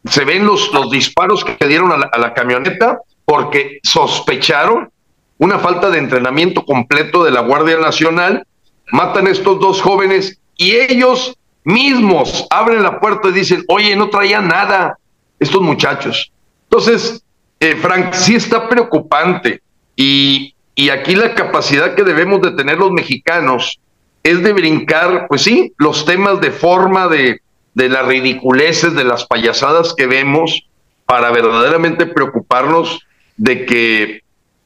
[0.06, 4.90] se ven los, los disparos que dieron a la, a la camioneta porque sospecharon
[5.38, 8.46] una falta de entrenamiento completo de la Guardia Nacional,
[8.92, 14.10] matan a estos dos jóvenes y ellos mismos abren la puerta y dicen, oye, no
[14.10, 14.98] traían nada
[15.40, 16.32] estos muchachos.
[16.64, 17.24] Entonces,
[17.60, 19.62] eh, Frank, sí está preocupante
[19.96, 23.80] y, y aquí la capacidad que debemos de tener los mexicanos
[24.24, 27.42] es de brincar, pues sí, los temas de forma, de,
[27.76, 30.68] de las ridiculeces, de las payasadas que vemos,
[31.06, 33.00] para verdaderamente preocuparnos
[33.38, 34.22] de que,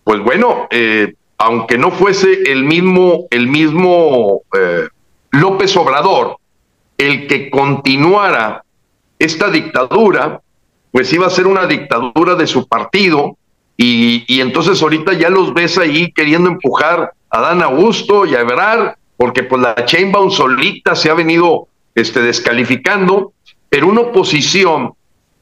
[0.10, 4.88] pues bueno, eh, aunque no fuese el mismo, el mismo eh,
[5.30, 6.38] López Obrador,
[6.97, 8.64] el que continuara
[9.20, 10.41] esta dictadura,
[10.91, 13.38] pues iba a ser una dictadura de su partido,
[13.78, 18.39] y, y entonces ahorita ya los ves ahí queriendo empujar a Dan Augusto y a
[18.39, 23.34] Ebrard, porque pues la Chainbaum solita se ha venido este, descalificando,
[23.70, 24.93] pero una oposición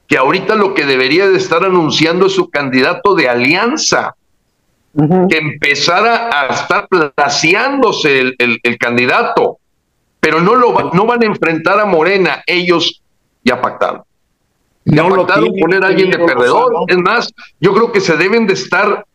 [0.09, 4.17] que ahorita lo que debería de estar anunciando es su candidato de alianza,
[5.29, 9.59] Que empezara a estar placeándose el, el- el candidato,
[10.19, 13.01] pero no, lo va- no van a enfrentar a Morena, ellos
[13.43, 14.01] ya pactaron.
[14.85, 16.73] Ya No pactaron poner a alguien de perdedor.
[16.87, 19.05] Es más, yo creo que se deben de estar,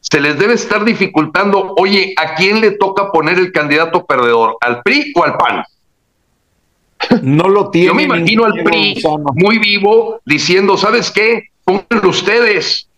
[0.00, 4.56] se les debe estar dificultando, oye, ¿a quién le toca poner el candidato perdedor?
[4.60, 5.62] ¿Al PRI o al PAN?
[7.22, 7.88] No lo tiene.
[7.88, 9.02] Yo me imagino al PRI
[9.34, 11.44] muy vivo diciendo, ¿sabes qué?
[11.64, 12.88] Pónganlo ustedes,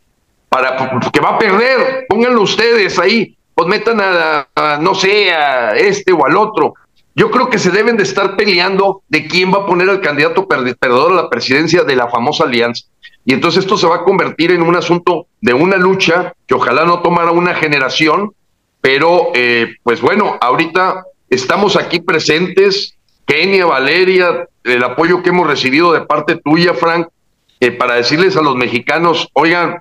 [0.55, 0.77] para
[1.13, 6.25] que va a perder, pónganlo ustedes ahí, pues metan a, no sé, a este o
[6.25, 6.75] al otro.
[7.17, 10.47] Yo creo que se deben de estar peleando de quién va a poner al candidato
[10.47, 12.85] perde- perdedor a la presidencia de la famosa alianza.
[13.25, 16.85] Y entonces esto se va a convertir en un asunto de una lucha que ojalá
[16.85, 18.33] no tomara una generación,
[18.81, 22.95] pero eh, pues bueno, ahorita estamos aquí presentes,
[23.27, 27.09] Kenia, Valeria, el apoyo que hemos recibido de parte tuya, Frank,
[27.59, 29.79] eh, para decirles a los mexicanos, oigan,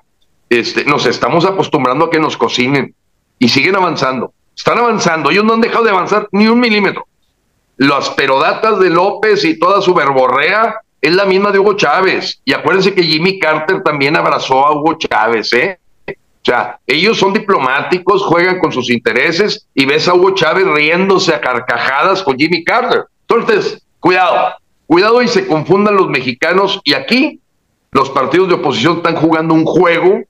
[0.60, 2.94] este, nos estamos acostumbrando a que nos cocinen
[3.38, 7.06] y siguen avanzando, están avanzando, ellos no han dejado de avanzar ni un milímetro.
[7.76, 12.40] Las perodatas de López y toda su verborrea es la misma de Hugo Chávez.
[12.44, 15.78] Y acuérdense que Jimmy Carter también abrazó a Hugo Chávez, ¿eh?
[16.06, 21.34] O sea, ellos son diplomáticos, juegan con sus intereses y ves a Hugo Chávez riéndose
[21.34, 23.04] a carcajadas con Jimmy Carter.
[23.26, 24.54] Entonces, cuidado,
[24.86, 26.80] cuidado y se confundan los mexicanos.
[26.84, 27.40] Y aquí
[27.92, 30.20] los partidos de oposición están jugando un juego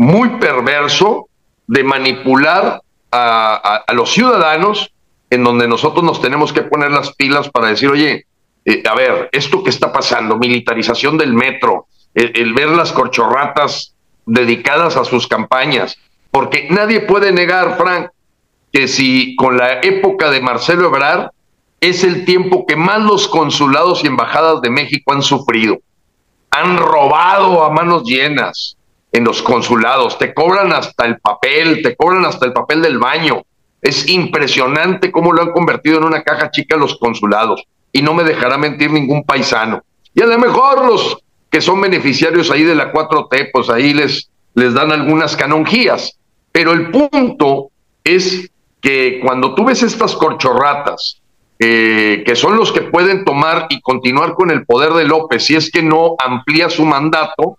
[0.00, 1.28] muy perverso
[1.66, 2.80] de manipular
[3.12, 4.94] a, los ciudadanos
[5.28, 8.24] en donde nosotros nos tenemos que poner las pilas para decir, oye,
[8.64, 13.94] eh, a ver, esto que está pasando, militarización del metro, el, ver las corchorratas
[14.24, 15.98] dedicadas a sus campañas,
[16.30, 18.08] porque nadie puede negar, Frank,
[18.72, 21.28] que si con la época de Marcelo Ebrard
[21.82, 25.76] es el tiempo que más los consulados y embajadas de México han sufrido.
[26.52, 28.78] Han robado a manos llenas
[29.12, 33.42] en los consulados, te cobran hasta el papel, te cobran hasta el papel del baño.
[33.82, 37.64] Es impresionante cómo lo han convertido en una caja chica los consulados.
[37.92, 39.82] Y no me dejará mentir ningún paisano.
[40.14, 41.18] Y a lo mejor los
[41.50, 46.16] que son beneficiarios ahí de la 4T, pues ahí les, les dan algunas canonjías.
[46.52, 47.70] Pero el punto
[48.04, 48.50] es
[48.80, 51.20] que cuando tú ves estas corchorratas,
[51.58, 55.56] eh, que son los que pueden tomar y continuar con el poder de López si
[55.56, 57.58] es que no amplía su mandato,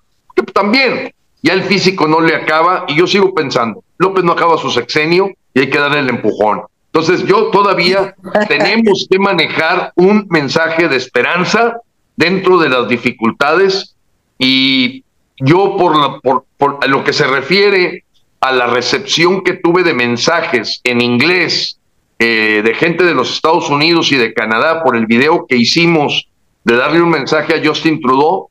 [0.53, 4.69] también ya el físico no le acaba y yo sigo pensando, López no acaba su
[4.69, 6.61] sexenio y hay que darle el empujón.
[6.93, 8.15] Entonces yo todavía
[8.47, 11.77] tenemos que manejar un mensaje de esperanza
[12.15, 13.95] dentro de las dificultades
[14.37, 15.03] y
[15.37, 18.03] yo por, por, lo que se refiere
[18.39, 21.79] a la recepción que tuve de mensajes en inglés
[22.19, 26.27] eh, de gente de los Estados Unidos y de Canadá por el video que hicimos
[26.63, 28.50] de darle un mensaje a Justin Trudeau,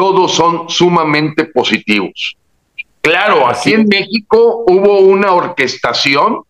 [0.00, 2.34] todos son sumamente positivos.
[3.02, 6.40] Claro, aquí en México hubo una orquestación,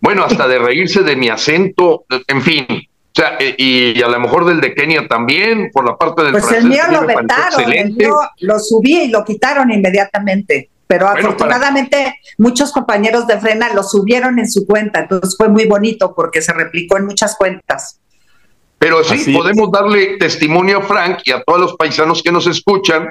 [0.00, 4.20] bueno, hasta de reírse de mi acento, en fin, o sea, eh, y, a lo
[4.20, 7.92] mejor del de Kenia también, por la parte del Pues el mío lo vetaron, el
[7.92, 10.70] mío lo subí y lo quitaron inmediatamente.
[10.86, 16.14] Pero afortunadamente muchos compañeros de Frena lo subieron en su cuenta, entonces fue muy bonito
[16.14, 17.98] porque se replicó en muchas cuentas.
[18.82, 23.08] Pero sí, podemos darle testimonio a Frank y a todos los paisanos que nos escuchan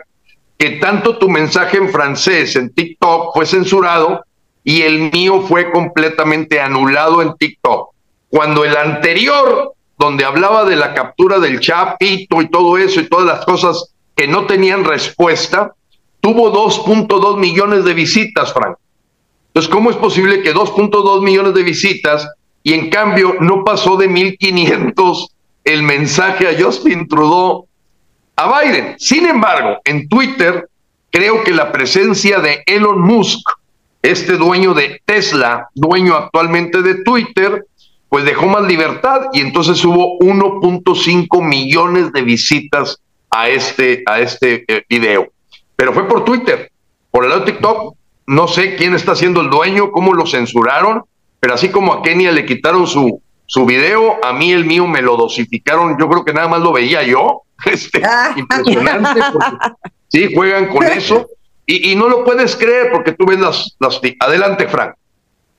[0.58, 4.22] que tanto tu mensaje en francés en TikTok fue censurado
[4.66, 7.92] y el mío fue completamente anulado en TikTok.
[8.28, 13.26] Cuando el anterior donde hablaba de la captura del Chapito y todo eso y todas
[13.26, 15.74] las cosas que no tenían respuesta,
[16.20, 18.76] tuvo 2.2 millones de visitas, Frank.
[19.48, 22.28] Entonces, ¿cómo es posible que 2.2 millones de visitas
[22.62, 25.30] y en cambio no pasó de 1.500
[25.64, 27.68] el mensaje a Justin Trudeau
[28.36, 28.96] a Biden?
[28.98, 30.68] Sin embargo, en Twitter
[31.12, 33.48] creo que la presencia de Elon Musk,
[34.02, 37.66] este dueño de Tesla, dueño actualmente de Twitter,
[38.10, 43.00] pues dejó más libertad y entonces hubo 1.5 millones de visitas
[43.30, 45.32] a este, a este eh, video.
[45.78, 46.70] Pero fue por Twitter.
[47.10, 47.96] Por el lado de TikTok,
[48.28, 51.04] no sé quién está siendo el dueño, cómo lo censuraron,
[51.40, 53.22] pero así como a Kenia le quitaron su,
[53.52, 56.72] su video, a mí el mío me lo dosificaron, yo creo que nada más lo
[56.72, 57.42] veía yo.
[57.64, 58.34] Este, ah.
[58.36, 59.20] impresionante.
[60.08, 61.28] sí, juegan con eso.
[61.68, 64.02] Y, y, no lo puedes creer porque tú ves las, las...
[64.20, 64.96] Adelante, Frank.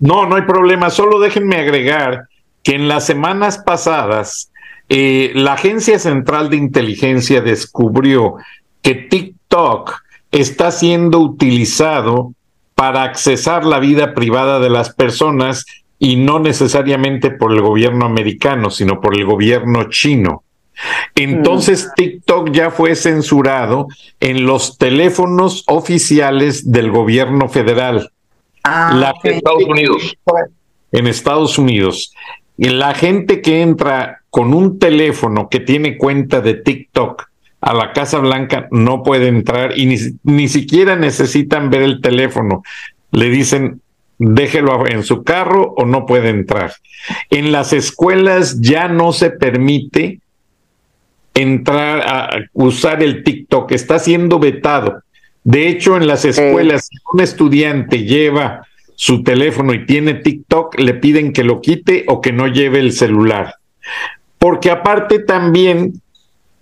[0.00, 0.90] No, no hay problema.
[0.90, 2.24] Solo déjenme agregar
[2.64, 4.50] que en las semanas pasadas
[4.88, 8.36] eh, la Agencia Central de Inteligencia descubrió
[8.80, 12.32] que TikTok está siendo utilizado
[12.74, 15.66] para accesar la vida privada de las personas
[16.04, 20.42] y no necesariamente por el gobierno americano, sino por el gobierno chino.
[21.14, 21.94] Entonces mm.
[21.94, 23.86] TikTok ya fue censurado
[24.18, 28.10] en los teléfonos oficiales del gobierno federal.
[28.64, 30.16] Ah, Estados Unidos.
[30.90, 32.12] En Estados Unidos.
[32.58, 37.28] Y la gente que entra con un teléfono que tiene cuenta de TikTok
[37.60, 42.64] a la Casa Blanca no puede entrar y ni, ni siquiera necesitan ver el teléfono.
[43.12, 43.80] Le dicen,
[44.24, 46.72] déjelo en su carro o no puede entrar.
[47.30, 50.20] En las escuelas ya no se permite
[51.34, 55.02] entrar a usar el TikTok, está siendo vetado.
[55.42, 60.94] De hecho, en las escuelas, si un estudiante lleva su teléfono y tiene TikTok, le
[60.94, 63.56] piden que lo quite o que no lleve el celular.
[64.38, 66.00] Porque aparte también,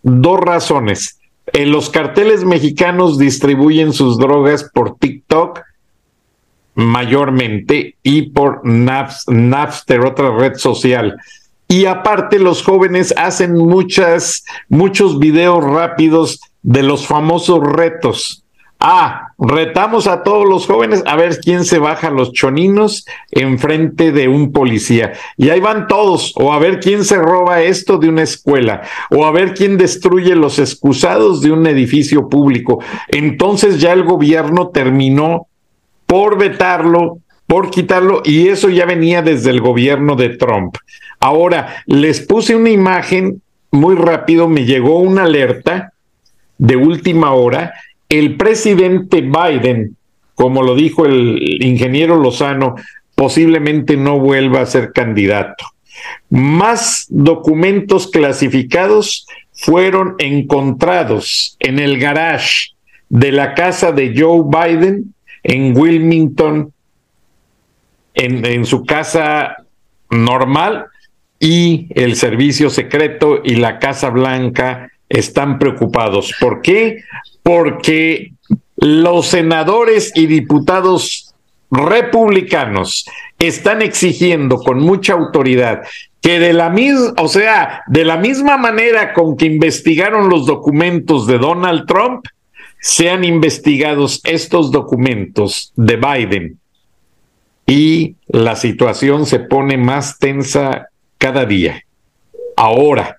[0.03, 1.21] dos razones.
[1.53, 5.61] En los carteles mexicanos distribuyen sus drogas por TikTok
[6.75, 11.16] mayormente y por Napster, otra red social.
[11.68, 18.45] Y aparte los jóvenes hacen muchas, muchos videos rápidos de los famosos retos.
[18.83, 24.27] Ah, retamos a todos los jóvenes a ver quién se baja los choninos enfrente de
[24.29, 25.12] un policía.
[25.37, 29.27] Y ahí van todos, o a ver quién se roba esto de una escuela, o
[29.27, 32.83] a ver quién destruye los excusados de un edificio público.
[33.09, 35.49] Entonces ya el gobierno terminó
[36.11, 40.75] por vetarlo, por quitarlo, y eso ya venía desde el gobierno de Trump.
[41.21, 45.93] Ahora, les puse una imagen muy rápido, me llegó una alerta
[46.59, 47.73] de última hora
[48.09, 49.97] el presidente Biden
[50.41, 52.75] como lo dijo el ingeniero Lozano,
[53.15, 55.67] posiblemente no vuelva a ser candidato.
[56.31, 62.71] Más documentos clasificados fueron encontrados en el garage
[63.11, 66.72] de la casa de Joe Biden en Wilmington,
[68.14, 69.57] en, su casa
[70.11, 70.86] normal,
[71.38, 76.34] y el servicio secreto y la Casa Blanca están preocupados.
[76.38, 77.05] ¿Por qué?
[77.43, 78.32] Porque
[78.76, 81.34] los senadores y diputados
[81.70, 83.07] republicanos
[83.38, 85.82] están exigiendo con mucha autoridad
[86.20, 91.26] que de la misma, o sea, de la misma manera con que investigaron los documentos
[91.26, 92.26] de Donald Trump,
[92.81, 96.59] sean investigados estos documentos de Biden.
[97.66, 101.85] Y la situación se pone más tensa cada día.
[102.57, 103.18] Ahora,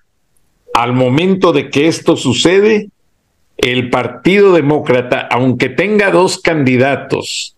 [0.74, 2.90] al momento de que esto sucede,
[3.56, 7.56] el Partido Demócrata, aunque tenga dos candidatos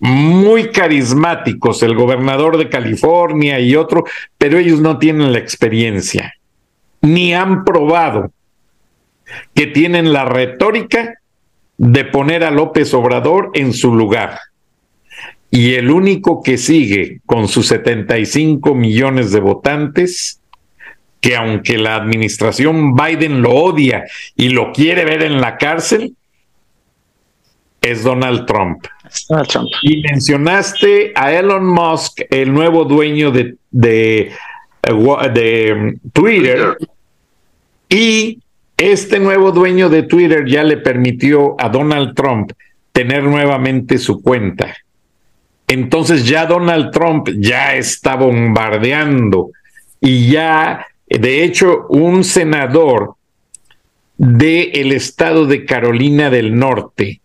[0.00, 4.04] muy carismáticos, el gobernador de California y otro,
[4.38, 6.34] pero ellos no tienen la experiencia,
[7.02, 8.30] ni han probado
[9.54, 11.18] que tienen la retórica
[11.76, 14.38] de poner a López Obrador en su lugar.
[15.50, 20.40] Y el único que sigue con sus 75 millones de votantes,
[21.20, 24.04] que aunque la administración Biden lo odia
[24.36, 26.14] y lo quiere ver en la cárcel,
[27.80, 28.84] es Donald Trump.
[29.28, 29.68] Donald Trump.
[29.82, 34.32] Y mencionaste a Elon Musk, el nuevo dueño de, de,
[35.32, 36.76] de Twitter,
[37.88, 38.42] y
[38.78, 42.52] este nuevo dueño de Twitter ya le permitió a Donald Trump
[42.92, 44.76] tener nuevamente su cuenta.
[45.66, 49.50] Entonces ya Donald Trump ya está bombardeando
[50.00, 53.16] y ya, de hecho, un senador
[54.16, 57.20] del el estado de Carolina del Norte,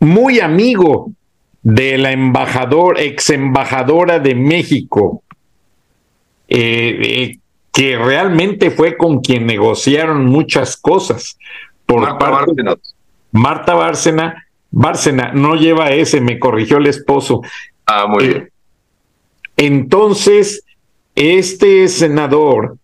[0.00, 1.12] muy amigo
[1.62, 5.22] de la embajador, ex embajadora de México,
[6.48, 7.38] eh, eh,
[7.76, 11.36] que realmente fue con quien negociaron muchas cosas
[11.84, 12.76] por Marta parte Bárcena.
[13.32, 17.42] Marta Bárcena Bárcena, no lleva ese, me corrigió el esposo.
[17.84, 18.50] Ah, muy bien.
[19.58, 20.64] Entonces,
[21.14, 22.78] este senador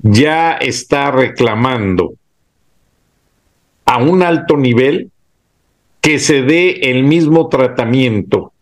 [0.00, 2.12] ya está reclamando
[3.86, 5.10] a un alto nivel
[6.02, 8.52] que se dé el mismo tratamiento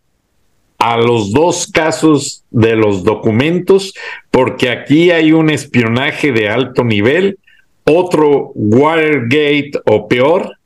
[0.77, 3.93] a los dos casos de los documentos,
[4.29, 7.39] porque aquí hay un espionaje de alto nivel,
[7.83, 10.57] otro Watergate o peor,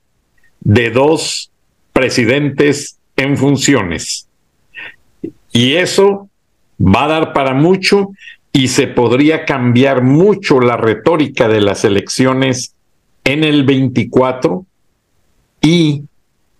[0.59, 1.51] de dos
[1.93, 4.27] presidentes en funciones.
[5.51, 6.29] Y eso
[6.79, 8.09] va a dar para mucho
[8.53, 12.73] y se podría cambiar mucho la retórica de las elecciones
[13.23, 14.65] en el 24
[15.61, 16.03] y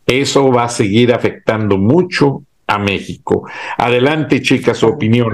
[0.05, 3.47] eso va a seguir afectando mucho a México.
[3.77, 5.33] Adelante, chicas, su opinión.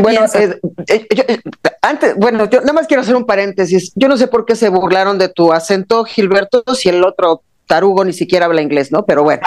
[0.00, 0.58] Bueno, eh,
[0.88, 1.40] eh, eh,
[1.82, 3.92] antes, bueno, yo nada más quiero hacer un paréntesis.
[3.94, 8.04] Yo no sé por qué se burlaron de tu acento, Gilberto, si el otro tarugo
[8.04, 9.04] ni siquiera habla inglés, ¿no?
[9.04, 9.42] Pero bueno.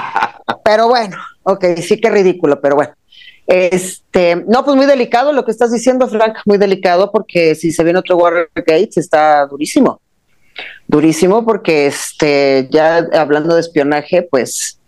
[0.64, 2.94] pero bueno, ok, sí que ridículo, pero bueno.
[3.46, 7.84] Este, no, pues muy delicado lo que estás diciendo, Frank, muy delicado, porque si se
[7.84, 10.00] viene otro Watergate, está durísimo.
[10.86, 14.78] Durísimo, porque este, ya hablando de espionaje, pues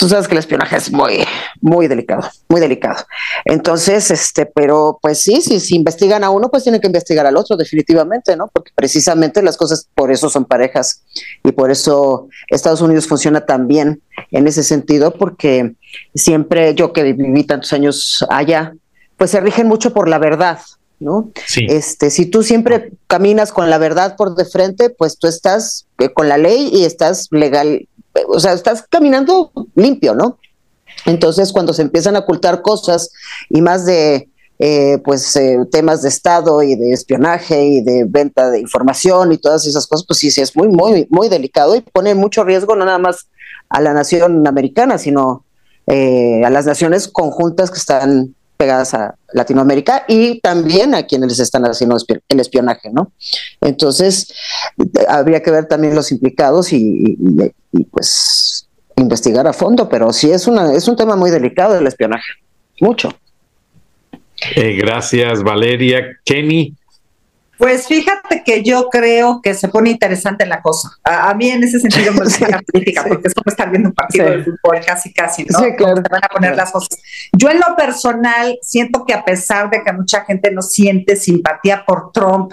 [0.00, 1.22] tú sabes que el espionaje es muy,
[1.60, 3.04] muy delicado, muy delicado.
[3.44, 7.36] Entonces, este, pero pues sí, sí, si investigan a uno, pues tienen que investigar al
[7.36, 8.48] otro, definitivamente, ¿no?
[8.48, 11.04] Porque precisamente las cosas por eso son parejas
[11.44, 14.00] y por eso Estados Unidos funciona tan bien
[14.30, 15.74] en ese sentido, porque
[16.14, 18.72] siempre yo que viví tantos años allá,
[19.18, 20.60] pues se rigen mucho por la verdad,
[21.00, 21.30] ¿no?
[21.46, 21.66] Sí.
[21.68, 26.12] Este, si tú siempre caminas con la verdad por de frente, pues tú estás eh,
[26.12, 27.88] con la ley y estás legal,
[28.28, 30.38] o sea, estás caminando limpio, ¿no?
[31.06, 33.10] Entonces, cuando se empiezan a ocultar cosas
[33.48, 34.28] y más de
[34.62, 39.38] eh, pues eh, temas de Estado y de espionaje y de venta de información y
[39.38, 42.76] todas esas cosas, pues sí, sí, es muy, muy, muy delicado y pone mucho riesgo
[42.76, 43.28] no nada más
[43.70, 45.46] a la nación americana, sino
[45.86, 51.40] eh, a las naciones conjuntas que están pegadas a Latinoamérica y también a quienes les
[51.40, 51.96] están haciendo
[52.28, 53.12] el espionaje, ¿no?
[53.60, 54.32] Entonces,
[55.08, 57.16] habría que ver también los implicados y,
[57.90, 58.66] pues
[58.96, 62.32] investigar a fondo, pero sí es, una, es un tema muy delicado el espionaje,
[62.80, 63.10] mucho.
[64.56, 66.18] Eh, gracias, Valeria.
[66.24, 66.74] Kenny,
[67.60, 70.88] pues fíjate que yo creo que se pone interesante la cosa.
[71.04, 73.94] A, mí en ese sentido me gusta la política, porque es como estar viendo un
[73.94, 75.58] partido de fútbol casi, casi, ¿no?
[75.58, 76.02] Sí, claro.
[76.10, 76.98] van a poner las cosas.
[77.32, 81.84] Yo en lo personal siento que a pesar de que mucha gente no siente simpatía
[81.84, 82.52] por Trump,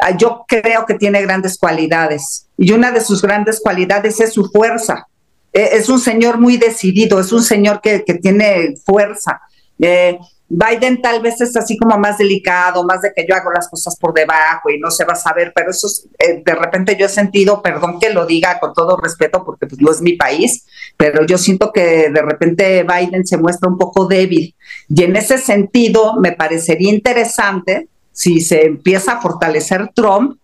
[0.00, 4.46] ah, yo creo que tiene grandes cualidades y una de sus grandes cualidades es su
[4.46, 5.06] fuerza.
[5.52, 9.42] E, es un señor muy decidido, es un señor que, que tiene fuerza.
[9.78, 10.18] Eh,
[10.50, 13.96] Biden tal vez es así como más delicado, más de que yo hago las cosas
[13.96, 15.88] por debajo y no se va a saber, pero eso
[16.18, 19.80] eh, de repente yo he sentido, perdón que lo diga con todo respeto porque pues
[19.80, 20.64] no es mi país,
[20.96, 24.54] pero yo siento que de repente Biden se muestra un poco débil
[24.88, 30.38] y en ese sentido me parecería interesante si se empieza a fortalecer Trump,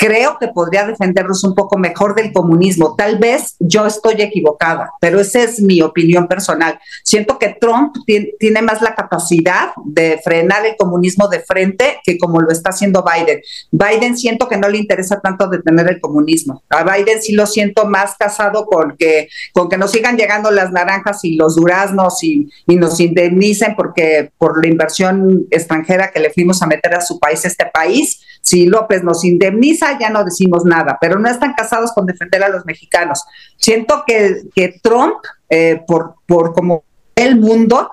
[0.00, 2.94] creo que podría defendernos un poco mejor del comunismo.
[2.96, 6.80] Tal vez yo estoy equivocada, pero esa es mi opinión personal.
[7.04, 12.40] Siento que Trump tiene más la capacidad de frenar el comunismo de frente que como
[12.40, 13.42] lo está haciendo Biden.
[13.72, 16.62] Biden siento que no le interesa tanto detener el comunismo.
[16.70, 20.72] A Biden sí lo siento más casado con que, con que nos sigan llegando las
[20.72, 26.30] naranjas y los duraznos y, y nos indemnicen porque por la inversión extranjera que le
[26.30, 30.64] fuimos a meter a su país, este país, si López nos indemniza, ya no decimos
[30.64, 33.24] nada, pero no están casados con defender a los mexicanos.
[33.56, 35.16] Siento que, Trump,
[35.48, 36.84] eh, por, por como
[37.14, 37.90] el mundo,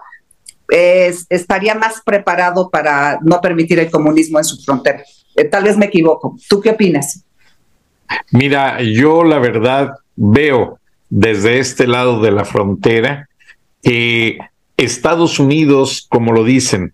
[0.70, 5.04] estaría más preparado para no permitir el comunismo en su frontera.
[5.36, 6.36] Eh, tal vez me equivoco.
[6.50, 7.24] ¿Tú qué opinas?
[8.32, 10.80] Mira, yo la verdad veo
[11.10, 13.30] desde este lado de la frontera
[13.82, 14.40] que
[14.76, 16.94] Estados Unidos, como lo dicen,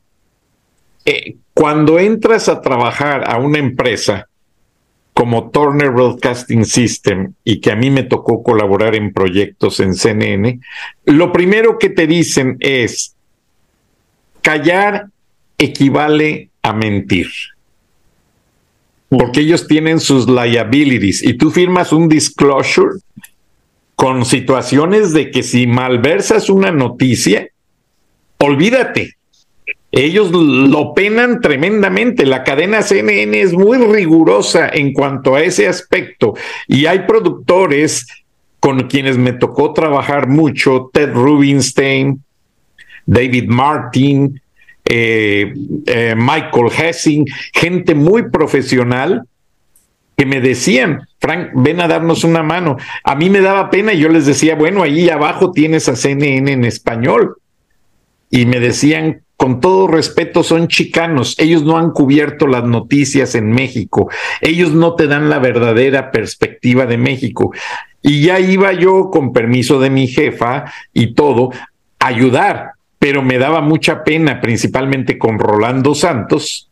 [1.05, 4.27] eh, cuando entras a trabajar a una empresa
[5.13, 10.59] como Turner Broadcasting System y que a mí me tocó colaborar en proyectos en CNN,
[11.05, 13.15] lo primero que te dicen es,
[14.41, 15.07] callar
[15.57, 17.27] equivale a mentir.
[19.09, 22.95] Porque ellos tienen sus liabilities y tú firmas un disclosure
[23.95, 27.47] con situaciones de que si malversas una noticia,
[28.39, 29.17] olvídate,
[29.93, 32.25] ellos lo penan tremendamente.
[32.25, 36.33] La cadena CNN es muy rigurosa en cuanto a ese aspecto
[36.67, 38.07] y hay productores
[38.59, 42.23] con quienes me tocó trabajar mucho, Ted Rubinstein,
[43.05, 44.41] David Martin,
[44.85, 45.53] eh,
[45.85, 49.27] eh, Michael Hessing, gente muy profesional
[50.17, 52.77] que me decían, Frank, ven a darnos una mano.
[53.03, 56.51] A mí me daba pena y yo les decía, bueno, ahí abajo tienes a CNN
[56.51, 57.37] en español.
[58.29, 61.35] Y me decían, con todo respeto, son chicanos.
[61.37, 64.09] Ellos no han cubierto las noticias en México.
[64.39, 67.51] Ellos no te dan la verdadera perspectiva de México.
[68.01, 71.49] Y ya iba yo, con permiso de mi jefa y todo,
[71.99, 76.69] a ayudar, pero me daba mucha pena, principalmente con Rolando Santos,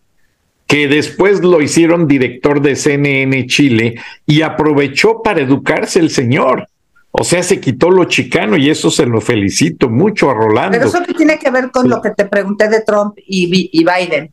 [0.66, 3.96] que después lo hicieron director de CNN Chile
[4.26, 6.70] y aprovechó para educarse el señor.
[7.12, 10.78] O sea, se quitó lo chicano y eso se lo felicito mucho a Rolando.
[10.78, 14.32] Pero eso que tiene que ver con lo que te pregunté de Trump y, Biden.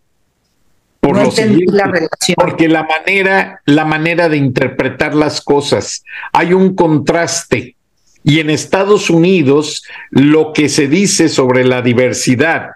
[1.01, 1.31] Por no
[1.73, 2.37] la relación.
[2.37, 7.77] Porque la manera, la manera de interpretar las cosas, hay un contraste.
[8.23, 12.71] Y en Estados Unidos, lo que se dice sobre la diversidad,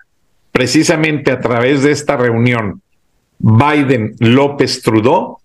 [0.51, 2.83] precisamente a través de esta reunión,
[3.39, 5.39] Biden-López Trudeau,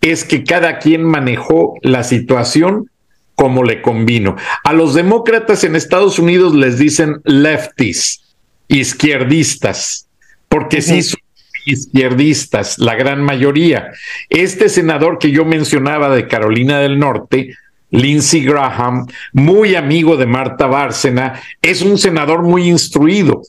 [0.00, 2.90] es que cada quien manejó la situación
[3.38, 4.34] como le convino.
[4.64, 8.34] A los demócratas en Estados Unidos les dicen lefties,
[8.66, 10.08] izquierdistas,
[10.48, 11.20] porque sí son
[11.64, 13.92] izquierdistas, la gran mayoría.
[14.28, 17.54] Este senador que yo mencionaba de Carolina del Norte,
[17.90, 23.42] Lindsey Graham, muy amigo de Marta Bárcena, es un senador muy instruido.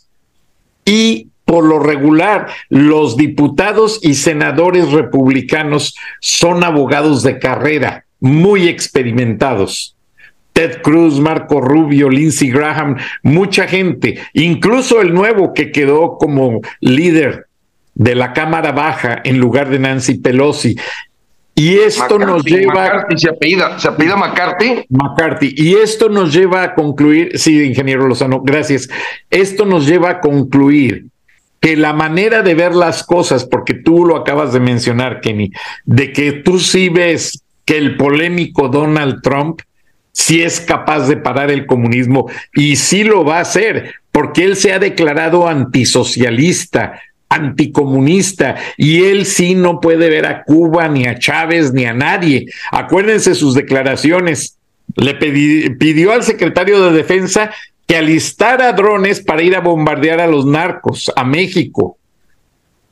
[0.86, 9.95] Y por lo regular, los diputados y senadores republicanos son abogados de carrera muy experimentados.
[10.53, 17.47] Ted Cruz, Marco Rubio, Lindsey Graham, mucha gente, incluso el nuevo que quedó como líder
[17.93, 20.76] de la Cámara Baja en lugar de Nancy Pelosi.
[21.55, 22.74] Y esto nos lleva.
[22.74, 24.86] McCarthy se apellida, se apellida McCarthy.
[24.89, 25.53] McCarthy.
[25.57, 28.88] Y esto nos lleva a concluir, sí, ingeniero Lozano, gracias.
[29.30, 31.07] Esto nos lleva a concluir
[31.59, 35.51] que la manera de ver las cosas, porque tú lo acabas de mencionar, Kenny,
[35.84, 39.61] de que tú sí ves que el polémico Donald Trump
[40.11, 44.55] sí es capaz de parar el comunismo y sí lo va a hacer, porque él
[44.55, 46.99] se ha declarado antisocialista,
[47.30, 52.47] anticomunista y él sí no puede ver a Cuba ni a Chávez ni a nadie.
[52.72, 54.57] Acuérdense sus declaraciones.
[54.95, 57.51] Le pidió al secretario de Defensa
[57.86, 61.99] que alistara drones para ir a bombardear a los narcos a México.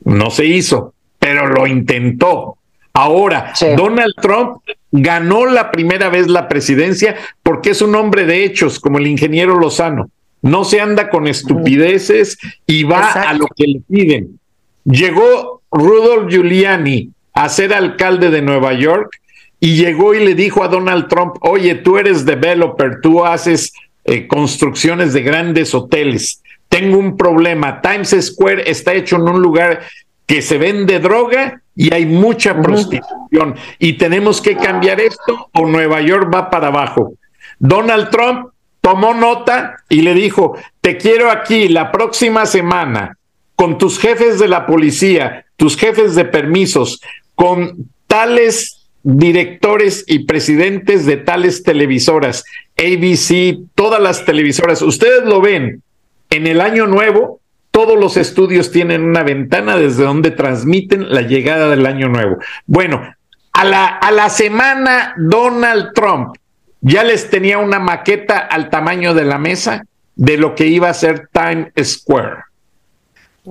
[0.04, 2.57] No se hizo, pero lo intentó.
[3.00, 4.58] Ahora, Donald Trump
[4.90, 9.56] ganó la primera vez la presidencia porque es un hombre de hechos, como el ingeniero
[9.56, 10.10] Lozano.
[10.42, 14.40] No se anda con estupideces y va a lo que le piden.
[14.84, 19.20] Llegó Rudolf Giuliani a ser alcalde de Nueva York
[19.60, 23.72] y llegó y le dijo a Donald Trump, oye, tú eres developer, tú haces
[24.04, 26.42] eh, construcciones de grandes hoteles.
[26.68, 27.80] Tengo un problema.
[27.80, 29.82] Times Square está hecho en un lugar
[30.28, 36.02] que se vende droga y hay mucha prostitución y tenemos que cambiar esto o Nueva
[36.02, 37.14] York va para abajo.
[37.58, 38.50] Donald Trump
[38.82, 43.16] tomó nota y le dijo, te quiero aquí la próxima semana
[43.56, 47.00] con tus jefes de la policía, tus jefes de permisos,
[47.34, 52.44] con tales directores y presidentes de tales televisoras,
[52.76, 54.82] ABC, todas las televisoras.
[54.82, 55.82] Ustedes lo ven,
[56.28, 57.40] en el año nuevo,
[57.78, 62.38] todos los estudios tienen una ventana desde donde transmiten la llegada del año nuevo.
[62.66, 63.14] Bueno,
[63.52, 66.34] a la, a la semana Donald Trump
[66.80, 69.84] ya les tenía una maqueta al tamaño de la mesa
[70.16, 72.38] de lo que iba a ser Times Square.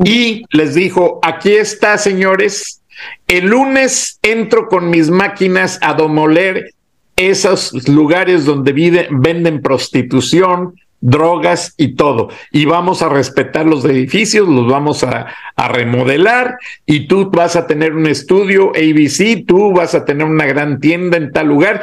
[0.03, 2.81] Y les dijo, aquí está, señores,
[3.29, 6.73] el lunes entro con mis máquinas a domoler
[7.15, 12.29] esos lugares donde venden prostitución, drogas y todo.
[12.51, 15.27] Y vamos a respetar los edificios, los vamos a,
[15.69, 20.79] remodelar y tú vas a tener un estudio ABC, tú vas a tener una gran
[20.79, 21.81] tienda en tal lugar.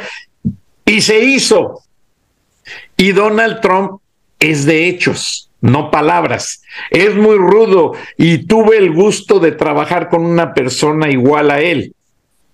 [0.85, 1.81] Y se hizo.
[2.95, 3.99] Y Donald Trump
[4.39, 6.61] es de hechos, no palabras.
[6.89, 11.93] Es muy rudo y tuve el gusto de trabajar con una persona igual a él,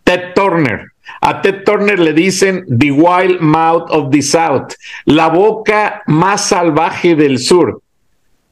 [0.04, 0.92] Ted Turner.
[1.22, 4.74] A Ted Turner le dicen The Wild Mouth of the South,
[5.06, 7.82] la boca más salvaje del sur.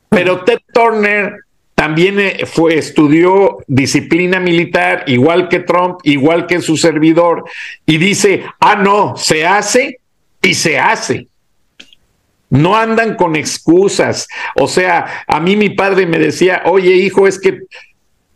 [0.09, 1.33] Pero Ted Turner
[1.73, 7.43] también eh, fue, estudió disciplina militar, igual que Trump, igual que su servidor,
[7.85, 9.99] y dice, ah, no, se hace
[10.41, 11.27] y se hace.
[12.49, 14.27] No andan con excusas.
[14.55, 17.61] O sea, a mí mi padre me decía, oye hijo, es que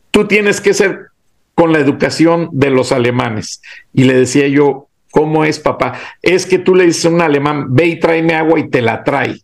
[0.09, 1.07] tú tienes que ser
[1.55, 3.61] con la educación de los alemanes.
[3.93, 5.99] Y le decía yo, ¿cómo es, papá?
[6.21, 9.03] Es que tú le dices a un alemán, ve y tráeme agua y te la
[9.03, 9.39] trae.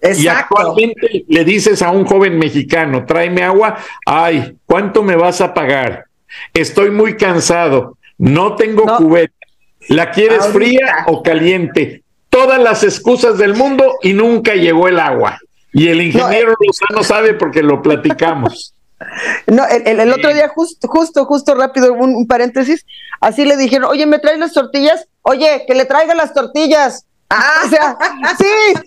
[0.00, 0.22] Exacto.
[0.22, 5.54] Y actualmente le dices a un joven mexicano, tráeme agua, ay, ¿cuánto me vas a
[5.54, 6.04] pagar?
[6.52, 9.34] Estoy muy cansado, no tengo cubeta.
[9.88, 12.02] ¿La quieres fría o caliente?
[12.28, 15.38] Todas las excusas del mundo y nunca llegó el agua.
[15.72, 18.73] Y el ingeniero eh, Lozano sabe porque lo platicamos.
[19.46, 22.84] No, el, otro día, justo, justo, justo rápido, un, paréntesis,
[23.20, 25.06] así le dijeron, oye, ¿me traes las tortillas?
[25.22, 27.06] Oye, que le traiga las tortillas.
[27.30, 27.62] Ah.
[27.64, 27.96] O sea,
[28.38, 28.80] sí,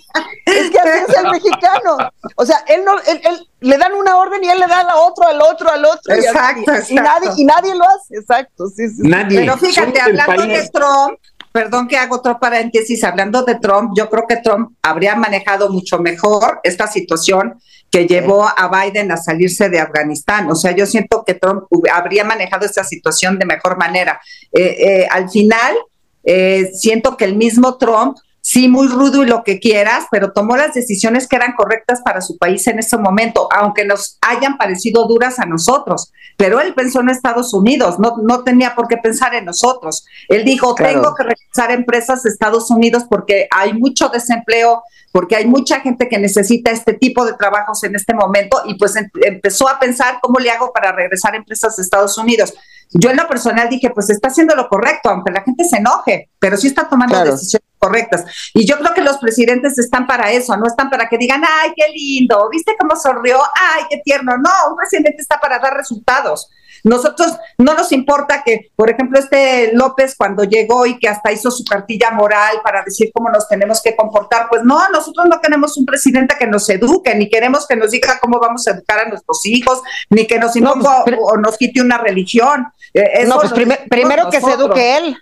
[0.46, 1.98] es que así es el mexicano.
[2.36, 5.30] O sea, él no, él, le dan una orden y él le da la otra,
[5.30, 6.14] al otro, al otro.
[6.14, 9.02] Exacto, y, nadie, y nadie lo hace, exacto, sí, sí.
[9.04, 9.40] Nadie.
[9.40, 11.20] Pero fíjate, hablando de Trump,
[11.52, 15.98] perdón que hago otro paréntesis, hablando de Trump, yo creo que Trump habría manejado mucho
[15.98, 17.60] mejor esta situación
[17.90, 20.50] que llevó a Biden a salirse de Afganistán.
[20.50, 21.64] O sea, yo siento que Trump
[21.94, 24.20] habría manejado esta situación de mejor manera.
[24.52, 25.76] Eh, eh, al final,
[26.24, 28.18] eh, siento que el mismo Trump
[28.48, 32.22] sí, muy rudo y lo que quieras, pero tomó las decisiones que eran correctas para
[32.22, 36.14] su país en ese momento, aunque nos hayan parecido duras a nosotros.
[36.38, 40.06] Pero él pensó en Estados Unidos, no, no tenía por qué pensar en nosotros.
[40.30, 44.82] Él dijo, tengo que regresar empresas a Estados Unidos porque hay mucho desempleo,
[45.12, 48.96] porque hay mucha gente que necesita este tipo de trabajos en este momento y pues
[48.96, 52.54] em, empezó a pensar cómo le hago para regresar empresas a Estados Unidos.
[52.92, 56.30] Yo en lo personal dije, pues está haciendo lo correcto, aunque la gente se enoje,
[56.40, 58.26] pero sí está tomando decisiones correctas.
[58.54, 61.72] Y yo creo que los presidentes están para eso, no están para que digan, ay,
[61.76, 63.40] qué lindo, ¿viste cómo sonrió?
[63.42, 64.38] Ay, qué tierno.
[64.38, 66.50] No, un presidente está para dar resultados.
[66.88, 71.52] Nosotros no nos importa que, por ejemplo, este López cuando llegó y que hasta hizo
[71.52, 75.78] su cartilla moral para decir cómo nos tenemos que comportar, pues no, nosotros no queremos
[75.78, 79.10] un presidente que nos eduque, ni queremos que nos diga cómo vamos a educar a
[79.10, 82.68] nuestros hijos, ni que nos imponga pues, o, nos quite una religión.
[82.94, 83.54] Eh, no, pues
[83.90, 85.18] primero que se eduque él,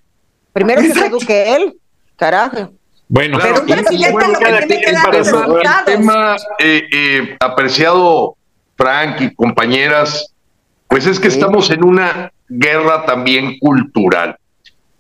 [0.54, 1.80] primero que se eduque él,
[2.16, 2.72] carajo.
[3.08, 8.36] Bueno, pero un presidente lo que tiene que dar el tema, eh, eh, apreciado
[8.76, 10.35] Frank y compañeras,
[10.88, 14.38] pues es que estamos en una guerra también cultural.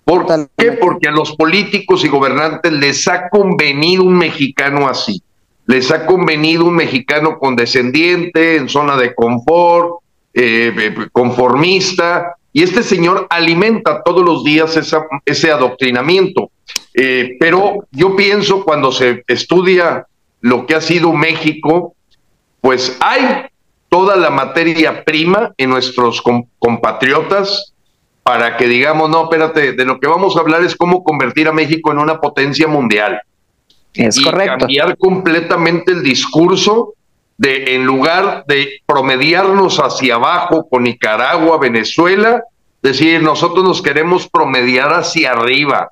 [0.04, 0.26] ¿Por
[0.56, 0.74] qué?
[0.74, 5.22] Porque a los políticos y gobernantes les ha convenido un mexicano así.
[5.66, 12.84] Les ha convenido un mexicano condescendiente, en zona de confort, eh, eh, conformista, y este
[12.84, 14.80] señor alimenta todos los días
[15.26, 16.52] ese adoctrinamiento.
[16.94, 20.06] Eh, pero yo pienso cuando se estudia
[20.40, 21.96] lo que ha sido México,
[22.62, 23.48] pues hay
[23.96, 26.22] toda la materia prima en nuestros
[26.60, 27.72] compatriotas
[28.24, 31.54] para que digamos, no, espérate, de lo que vamos a hablar es cómo convertir a
[31.54, 33.22] México en una potencia mundial.
[33.94, 34.58] Es y correcto.
[34.60, 36.96] Cambiar completamente el discurso
[37.38, 42.44] de, en lugar de promediarnos hacia abajo con Nicaragua, Venezuela,
[42.82, 45.88] decir, nosotros nos queremos promediar hacia arriba.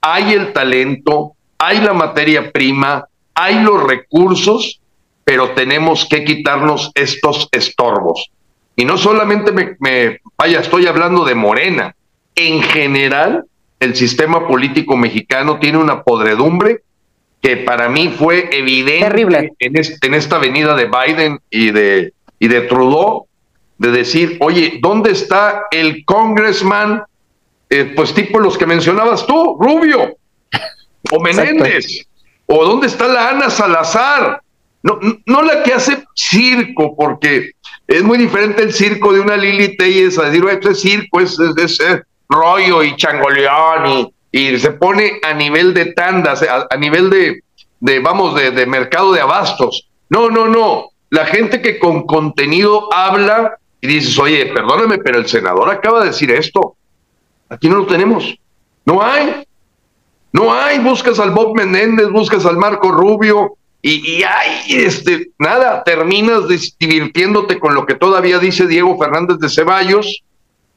[0.00, 4.80] Hay el talento, hay la materia prima, hay los recursos,
[5.28, 8.30] pero tenemos que quitarnos estos estorbos.
[8.74, 11.94] Y no solamente me, me vaya, estoy hablando de Morena.
[12.34, 13.44] En general,
[13.78, 16.80] el sistema político mexicano tiene una podredumbre
[17.42, 22.62] que para mí fue evidente En, en esta venida de Biden y de, y de
[22.62, 23.26] Trudeau,
[23.76, 27.02] de decir, oye, ¿dónde está el congressman?
[27.68, 30.16] Eh, pues tipo los que mencionabas tú, Rubio,
[31.12, 32.06] o Menéndez,
[32.46, 34.40] o dónde está la Ana Salazar,
[34.88, 37.52] no, no la que hace circo, porque
[37.86, 41.38] es muy diferente el circo de una Lili Telles a decir, esto es circo, es,
[41.38, 41.78] es,
[42.30, 47.42] rollo y changoleón y, y, se pone a nivel de tandas, a, nivel de,
[47.80, 49.88] de vamos, de, de mercado de abastos.
[50.10, 50.90] No, no, no.
[51.10, 56.06] La gente que con contenido habla y dices, oye, perdóname, pero el senador acaba de
[56.06, 56.76] decir esto.
[57.48, 58.34] Aquí no lo tenemos.
[58.84, 59.46] No hay.
[60.32, 60.78] No hay.
[60.80, 66.42] Buscas al Bob Menéndez, buscas al Marco Rubio y, y hay, este, nada, terminas
[66.78, 70.22] divirtiéndote con lo que todavía dice Diego Fernández de Ceballos,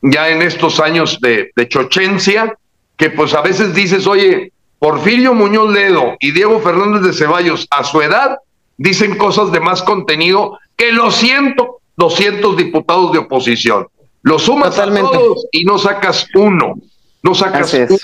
[0.02, 2.56] ya en estos años de, de chochencia,
[2.98, 7.84] que pues a veces dices, oye, Porfirio Muñoz Ledo y Diego Fernández de Ceballos a
[7.84, 8.38] su edad
[8.78, 13.88] dicen cosas de más contenido que lo siento, 200 diputados de oposición.
[14.24, 16.76] Lo sumas a todos y no sacas uno,
[17.22, 17.98] no sacas uno.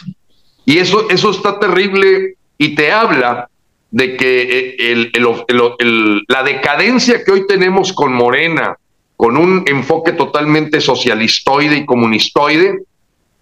[0.65, 3.49] Y eso, eso está terrible y te habla
[3.91, 8.77] de que eh, el, la decadencia que hoy tenemos con Morena,
[9.15, 12.83] con un enfoque totalmente socialistoide y comunistoide,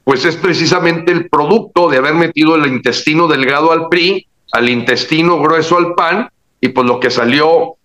[0.04, 5.39] pues es precisamente el producto de haber metido el intestino delgado al PRI, al intestino
[5.39, 6.30] grueso al PAN,
[6.62, 7.76] y pues lo que salió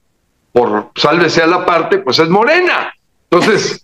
[0.52, 2.92] por sálvese a la parte, pues es morena.
[3.30, 3.82] Entonces,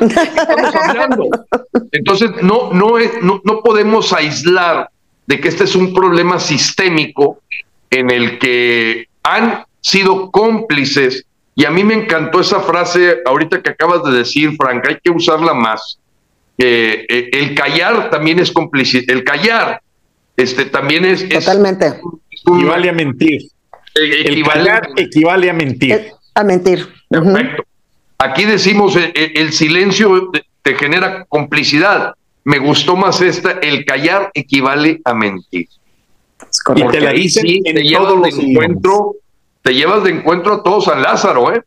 [0.00, 1.28] estamos hablando.
[1.92, 4.90] Entonces, no, no, es, no, no podemos aislar
[5.26, 7.38] de que este es un problema sistémico
[7.90, 11.24] en el que han sido cómplices,
[11.54, 15.10] y a mí me encantó esa frase ahorita que acabas de decir, Frank, hay que
[15.10, 15.98] usarla más.
[16.56, 19.80] Eh, el callar también es cómplice, el callar
[20.40, 21.28] este, también es...
[21.28, 22.00] Totalmente.
[22.46, 23.42] y vale a mentir.
[23.94, 25.92] Eh, equivale, equivale a mentir.
[25.92, 26.88] Eh, a mentir.
[27.08, 27.64] Perfecto.
[28.18, 30.30] Aquí decimos eh, el, silencio
[30.62, 32.14] te genera complicidad.
[32.44, 35.68] Me gustó más esta, el callar equivale a mentir.
[36.76, 39.16] Y te la dicen en te llevas de encuentro,
[39.62, 41.62] te llevas de encuentro a todo San Lázaro, ¿eh?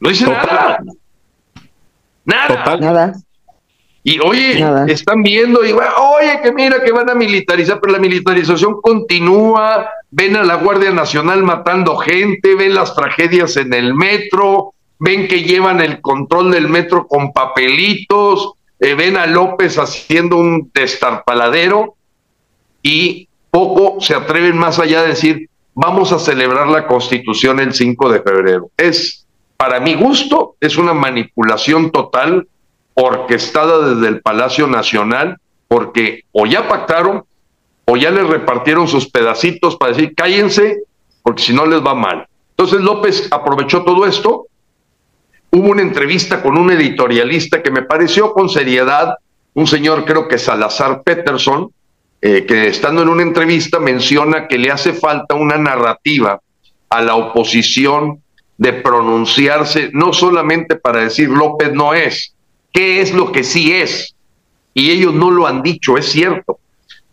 [0.00, 0.80] No dice nada.
[2.24, 2.76] Nada.
[2.76, 3.14] Nada.
[4.02, 8.80] Y oye, están viendo, y oye, que mira que van a militarizar, pero la militarización
[8.80, 15.28] continúa, ven a la Guardia Nacional matando gente, ven las tragedias en el metro, ven
[15.28, 21.96] que llevan el control del metro con papelitos, eh, ven a López haciendo un destarpaladero
[22.82, 28.10] y poco se atreven más allá de decir, vamos a celebrar la constitución el 5
[28.10, 28.70] de febrero.
[28.76, 29.26] Es,
[29.56, 32.46] para mi gusto, es una manipulación total
[32.94, 35.38] orquestada desde el Palacio Nacional,
[35.68, 37.24] porque o ya pactaron
[37.84, 40.82] o ya les repartieron sus pedacitos para decir cállense,
[41.22, 42.26] porque si no les va mal.
[42.50, 44.46] Entonces López aprovechó todo esto.
[45.50, 49.14] Hubo una entrevista con un editorialista que me pareció con seriedad,
[49.54, 51.72] un señor creo que Salazar Peterson,
[52.22, 56.40] eh, que estando en una entrevista menciona que le hace falta una narrativa
[56.90, 58.22] a la oposición
[58.58, 62.34] de pronunciarse, no solamente para decir López no es,
[62.72, 64.14] qué es lo que sí es.
[64.74, 66.58] Y ellos no lo han dicho, es cierto.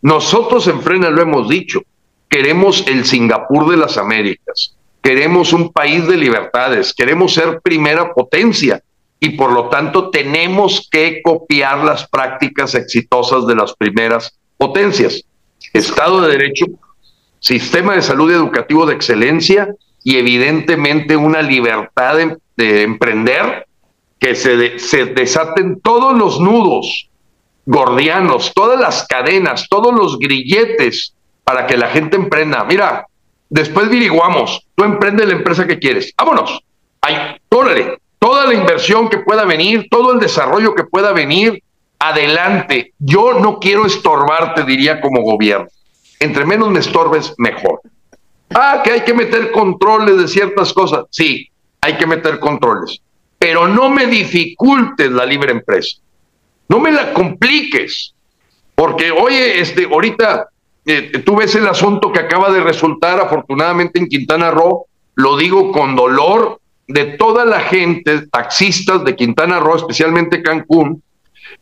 [0.02, 1.80] Nosotros en Frena lo hemos dicho,
[2.28, 8.82] queremos el Singapur de las Américas, queremos un país de libertades, queremos ser primera potencia
[9.18, 15.24] y por lo tanto tenemos que copiar las prácticas exitosas de las primeras potencias.
[15.72, 16.66] Estado de Derecho,
[17.40, 19.68] sistema de salud educativo de excelencia
[20.04, 22.16] y evidentemente una libertad
[22.56, 23.66] de, emprender
[24.18, 27.08] que se, se desaten todos los nudos
[27.66, 31.14] gordianos, todas las cadenas, todos los grilletes
[31.44, 32.64] para que la gente emprenda.
[32.64, 33.06] Mira,
[33.48, 36.12] después diriguamos, tú emprende la empresa que quieres.
[36.16, 36.60] Vámonos.
[37.00, 41.62] Ay, órale, toda la inversión que pueda venir, todo el desarrollo que pueda venir,
[41.98, 42.92] adelante.
[42.98, 45.68] Yo no quiero estorbarte, diría como gobierno.
[46.20, 47.80] Entre menos me estorbes, mejor.
[48.54, 51.04] Ah, que hay que meter controles de ciertas cosas.
[51.10, 51.48] Sí,
[51.80, 53.00] hay que meter controles
[53.38, 55.98] pero no me dificultes la libre empresa.
[56.68, 58.14] No me la compliques.
[58.74, 60.48] Porque, oye, este, ahorita
[60.84, 65.72] eh, tú ves el asunto que acaba de resultar, afortunadamente, en Quintana Roo, lo digo
[65.72, 71.02] con dolor de toda la gente, taxistas de Quintana Roo, especialmente Cancún,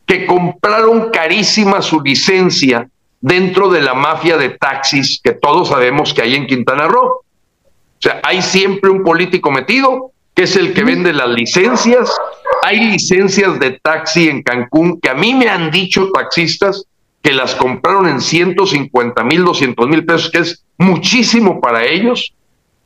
[0.07, 2.89] que compraron carísima su licencia
[3.21, 7.07] dentro de la mafia de taxis que todos sabemos que hay en Quintana Roo.
[7.07, 12.15] O sea, hay siempre un político metido que es el que vende las licencias.
[12.63, 16.85] Hay licencias de taxi en Cancún que a mí me han dicho taxistas
[17.23, 22.35] que las compraron en 150 mil, 200 mil pesos, que es muchísimo para ellos.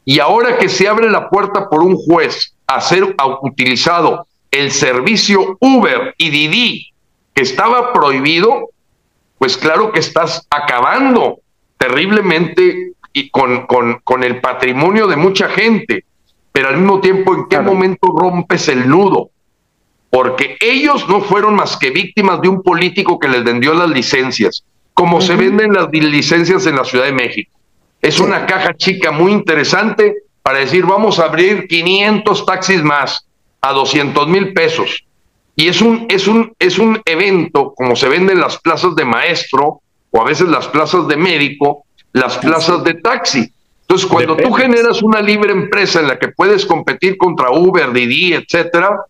[0.05, 5.59] Y ahora que se abre la puerta por un juez a ser utilizado el servicio
[5.60, 6.86] Uber y Didi,
[7.35, 8.70] que estaba prohibido,
[9.39, 11.40] pues claro que estás acabando
[11.78, 16.05] terriblemente y con, con, con el patrimonio de mucha gente,
[16.52, 19.31] pero al mismo tiempo, ¿en qué momento rompes el nudo?
[20.11, 24.65] Porque ellos no fueron más que víctimas de un político que les vendió las licencias,
[24.93, 27.52] como se venden las licencias en la Ciudad de México.
[28.02, 33.27] Es una caja chica muy interesante para decir, vamos a abrir 500 taxis más
[33.61, 35.05] a 200 mil pesos.
[35.61, 39.05] Y es un, es, un, es un evento, como se vende en las plazas de
[39.05, 41.85] maestro o a veces las plazas de médico,
[42.15, 43.53] las plazas de taxi.
[43.82, 48.32] Entonces, cuando tú generas una libre empresa en la que puedes competir contra Uber, Didi,
[48.32, 49.01] etcétera,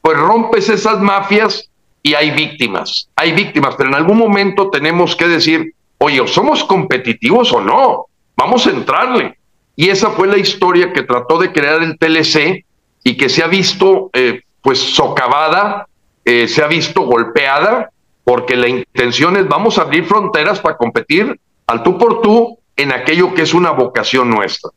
[0.00, 1.68] pues rompes esas mafias
[2.04, 3.08] y hay víctimas.
[3.16, 8.06] Hay víctimas, pero en algún momento tenemos que decir, oye, ¿somos competitivos o no?
[8.36, 9.36] Vamos a entrarle.
[9.74, 12.64] Y esa fue la historia que trató de crear el TLC
[13.02, 15.88] y que se ha visto eh, pues socavada,
[16.26, 17.90] eh, se ha visto golpeada,
[18.24, 21.38] porque la intención es vamos a abrir fronteras para competir
[21.68, 24.70] al tú por tú en aquello que es una vocación nuestra.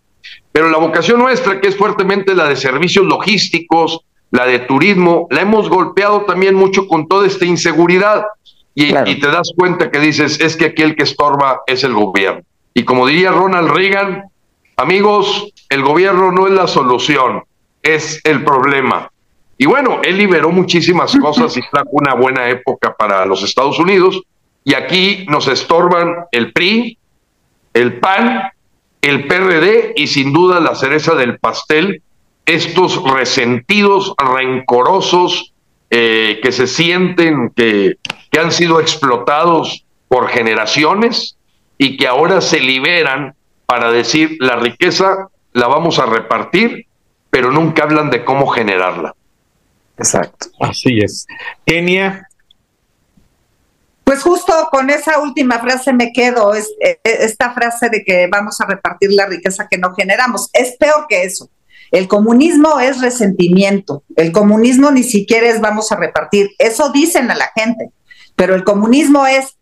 [0.52, 5.42] Pero la vocación nuestra, que es fuertemente la de servicios logísticos, la de turismo, la
[5.42, 8.26] hemos golpeado también mucho con toda esta inseguridad.
[8.76, 11.94] Y, y, te das cuenta que dices, es que aquí el que estorba es el
[11.94, 12.44] gobierno.
[12.76, 14.26] Y como diría Ronald Reagan,
[14.78, 17.44] amigos, el gobierno no es la solución,
[17.82, 19.09] es el problema.
[19.62, 24.22] Y bueno, él liberó muchísimas cosas y trajo una buena época para los Estados Unidos.
[24.64, 26.98] Y aquí nos estorban el PRI,
[27.74, 28.44] el PAN,
[29.02, 32.02] el PRD y sin duda la cereza del pastel,
[32.46, 35.54] estos resentidos, rencorosos,
[35.90, 37.98] eh, que se sienten que,
[38.32, 41.36] que han sido explotados por generaciones
[41.78, 46.86] y que ahora se liberan para decir la riqueza la vamos a repartir
[47.30, 49.16] pero nunca hablan de cómo generarla.
[50.00, 50.48] Exacto.
[50.60, 51.28] Así es.
[51.66, 52.28] Kenia.
[54.04, 58.28] Pues justo con esa última frase me quedo, es, e, e, esta frase de que
[58.28, 60.50] vamos a repartir la riqueza que no generamos.
[60.54, 61.52] Es peor que eso.
[61.92, 64.04] El comunismo es resentimiento.
[64.16, 66.50] El comunismo ni siquiera es vamos a repartir.
[66.58, 67.92] Eso dicen a la gente.
[68.36, 69.58] Pero el comunismo es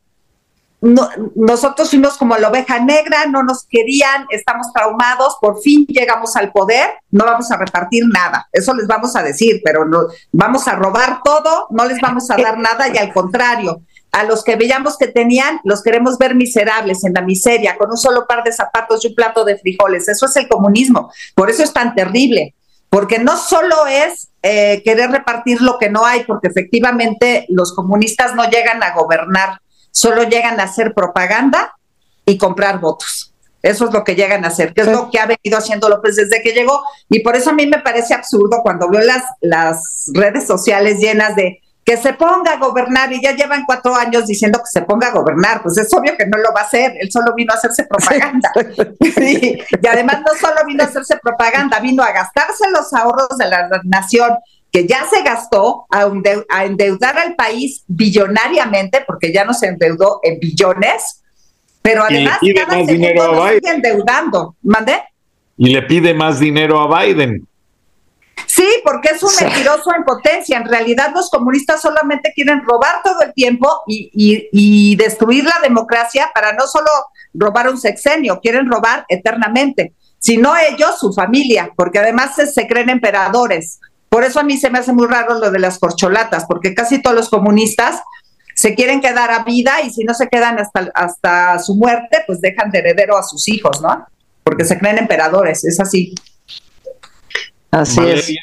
[0.79, 6.51] nosotros fuimos como la oveja negra, no nos querían, estamos traumados, por fin llegamos al
[6.51, 10.75] poder, no vamos a repartir nada, eso les vamos a decir, pero no, vamos a
[10.75, 13.81] robar todo, no les vamos a dar nada y al contrario,
[14.11, 17.97] a los que veíamos que tenían, los queremos ver miserables, en la miseria, con un
[17.97, 21.63] solo par de zapatos y un plato de frijoles, eso es el comunismo, por eso
[21.63, 22.53] es tan terrible,
[22.91, 28.35] porque no solo es eh, querer repartir lo que no hay, porque efectivamente los comunistas
[28.35, 29.59] no llegan a gobernar
[29.98, 31.74] solo llegan a hacer propaganda
[32.24, 33.34] y comprar votos.
[33.64, 36.15] Eso es lo que llegan a hacer, que es lo que ha venido haciendo López
[36.15, 36.84] desde que llegó.
[37.10, 41.36] Y por eso a mí me parece absurdo cuando veo las, las redes sociales llenas
[41.36, 45.07] de que se ponga a gobernar y ya llevan cuatro años diciendo que se ponga
[45.07, 47.56] a gobernar, pues es obvio que no lo va a hacer, él solo vino a
[47.56, 48.52] hacerse propaganda.
[48.99, 53.69] Y además no solo vino a hacerse propaganda, vino a gastarse los ahorros de la
[53.86, 54.36] nación
[54.72, 60.39] que ya se gastó a, endeudar al país billonariamente, porque ya no se endeudó en
[60.39, 61.23] billones,
[61.81, 64.56] pero además y cada más dinero a sigue endeudando.
[64.61, 65.02] ¿Mande?
[65.57, 67.48] Y le pide más dinero a Biden.
[68.45, 70.57] Sí, porque es un mentiroso en potencia.
[70.57, 76.30] En realidad los comunistas solamente quieren robar todo el tiempo y, y destruir la democracia
[76.34, 76.89] para no solo
[77.34, 79.94] robar un sexenio, quieren robar eternamente.
[80.19, 83.80] Si no ellos, su familia, porque además se creen emperadores.
[84.09, 87.01] Por eso a mí se me hace muy raro lo de las corcholatas, porque casi
[87.01, 88.01] todos los comunistas
[88.55, 92.41] se quieren quedar a vida y si no se quedan hasta, hasta su muerte, pues
[92.41, 94.07] dejan de heredero a sus hijos, ¿no?
[94.43, 96.15] Porque se creen emperadores, es así.
[97.69, 98.34] Así es.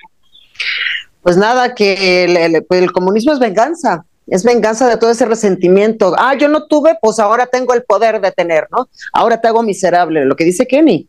[1.22, 2.24] Pues nada, que
[2.68, 6.14] el comunismo es venganza es venganza de todo ese resentimiento.
[6.18, 8.88] Ah, yo no tuve, pues ahora tengo el poder de tener, ¿no?
[9.12, 11.08] Ahora te hago miserable, lo que dice Kenny.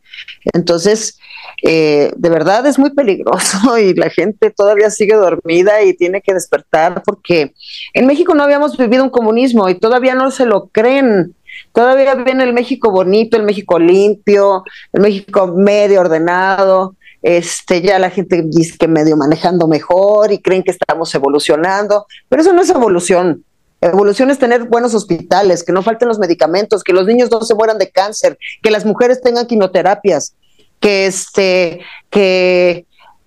[0.52, 1.18] Entonces,
[1.62, 6.34] eh, de verdad es muy peligroso y la gente todavía sigue dormida y tiene que
[6.34, 7.54] despertar porque
[7.94, 11.34] en México no habíamos vivido un comunismo y todavía no se lo creen.
[11.72, 14.62] Todavía viene el México bonito, el México limpio,
[14.92, 16.95] el México medio ordenado
[17.26, 22.40] este, ya la gente dice que medio manejando mejor y creen que estamos evolucionando, pero
[22.40, 23.44] eso no es evolución,
[23.80, 27.54] Evolución es tener buenos hospitales, que no falten los medicamentos, que los niños no se
[27.54, 30.34] mueran de cáncer, que las mujeres tengan quimioterapias,
[30.80, 32.86] que este, que,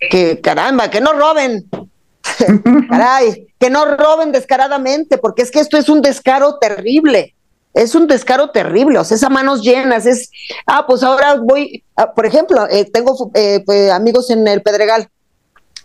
[0.09, 1.69] que caramba, que no roben.
[2.89, 7.35] Caray, que no roben descaradamente, porque es que esto es un descaro terrible.
[7.73, 10.31] Es un descaro terrible, o sea, es a manos llenas, es,
[10.65, 15.07] ah, pues ahora voy, ah, por ejemplo, eh, tengo eh, pues, amigos en el Pedregal,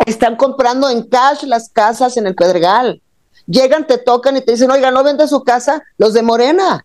[0.07, 3.01] están comprando en cash las casas en el Pedregal.
[3.47, 5.83] Llegan, te tocan y te dicen, oiga, ¿no vende su casa?
[5.99, 6.85] Los de Morena.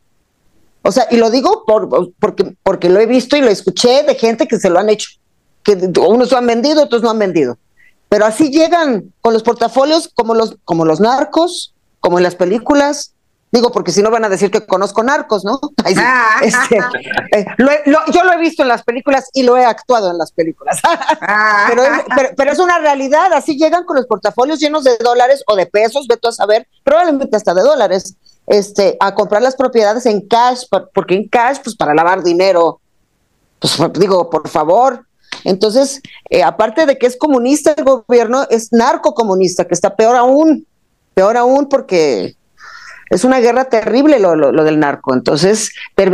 [0.81, 4.15] O sea, y lo digo por, porque, porque lo he visto y lo escuché de
[4.15, 5.09] gente que se lo han hecho.
[5.63, 7.57] Que unos lo han vendido, otros no han vendido.
[8.09, 13.13] Pero así llegan con los portafolios como los, como los narcos, como en las películas,
[13.51, 15.59] Digo, porque si no van a decir que conozco narcos, ¿no?
[15.97, 16.41] Ah.
[16.43, 16.77] Este,
[17.35, 17.45] eh,
[17.87, 20.79] yo lo he visto en las películas y lo he actuado en las películas.
[21.21, 21.69] Ah.
[22.35, 26.07] pero, es, una realidad, así llegan con los portafolios llenos de dólares o de pesos,
[26.07, 28.15] vete a saber, probablemente hasta de dólares,
[28.47, 30.63] este, a comprar las propiedades en cash,
[30.93, 32.79] porque en cash, pues para lavar dinero,
[33.59, 35.05] pues digo, por favor.
[35.43, 40.65] Entonces, eh, aparte de que es comunista el gobierno, es narcocomunista, que está peor aún,
[41.13, 42.35] peor aún porque
[43.09, 45.13] es una guerra terrible lo, lo, del narco.
[45.13, 45.71] Entonces,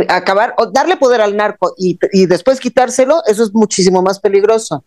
[0.08, 4.84] acabar, o darle poder al narco y, y, después quitárselo, eso es muchísimo más peligroso.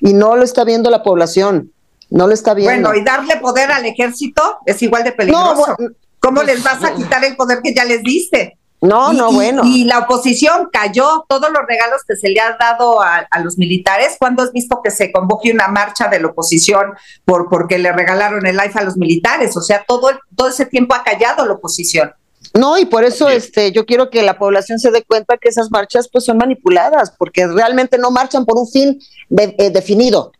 [0.00, 1.72] Y no lo está viendo la población.
[2.08, 2.88] No lo está viendo.
[2.88, 5.76] Bueno, y darle poder al ejército es igual de peligroso.
[6.18, 8.58] ¿Cómo pues, les vas a quitar el poder que ya les diste?
[8.80, 9.62] No, no, bueno.
[9.64, 14.16] Y, la oposición cayó todos los regalos que se le ha dado a, los militares.
[14.18, 16.94] ¿Cuándo has visto que se convoque una marcha de la oposición
[17.24, 19.56] por porque le regalaron el life a los militares?
[19.56, 22.12] O sea, todo, todo ese tiempo ha callado la oposición.
[22.58, 25.70] No, y por eso este, yo quiero que la población se dé cuenta que esas
[25.70, 28.98] marchas pues son manipuladas, porque realmente no marchan por un fin
[29.36, 30.32] eh, definido.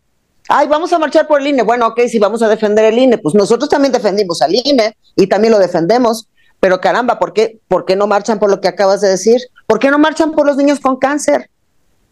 [0.48, 1.62] Ay, vamos a marchar por el INE.
[1.62, 5.28] Bueno, ok, si vamos a defender el INE, pues nosotros también defendimos al INE y
[5.28, 6.26] también lo defendemos
[6.60, 9.40] pero caramba, ¿por qué, ¿por qué no marchan por lo que acabas de decir?
[9.66, 11.50] ¿Por qué no marchan por los niños con cáncer?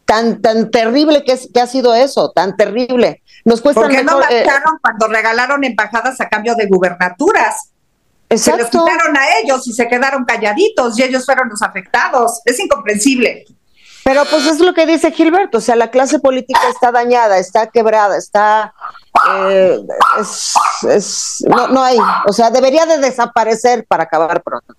[0.07, 3.23] Tan, tan terrible que, es, que ha sido eso, tan terrible.
[3.45, 7.71] Nos cuesta ¿Por qué no eh, marcharon cuando regalaron embajadas a cambio de gubernaturas?
[8.31, 8.69] Exacto.
[8.71, 12.41] Se les quitaron a ellos y se quedaron calladitos y ellos fueron los afectados.
[12.47, 13.45] Es incomprensible.
[14.09, 17.67] Pero pues es lo que dice Gilberto, o sea, la clase política está dañada, está
[17.67, 18.73] quebrada, está...
[19.31, 19.83] Eh,
[20.89, 24.75] es, no, no hay, o sea, debería de desaparecer para acabar pronto.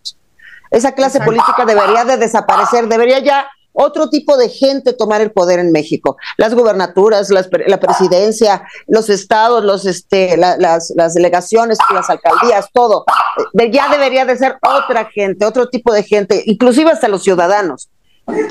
[0.71, 5.59] Esa clase política debería de desaparecer, debería ya otro tipo de gente tomar el poder
[5.59, 6.17] en México.
[6.37, 13.05] Las gubernaturas, la presidencia, los estados, los, este, las, las, delegaciones, las alcaldías, todo.
[13.53, 17.89] Ya debería de ser otra gente, otro tipo de gente, inclusive hasta los ciudadanos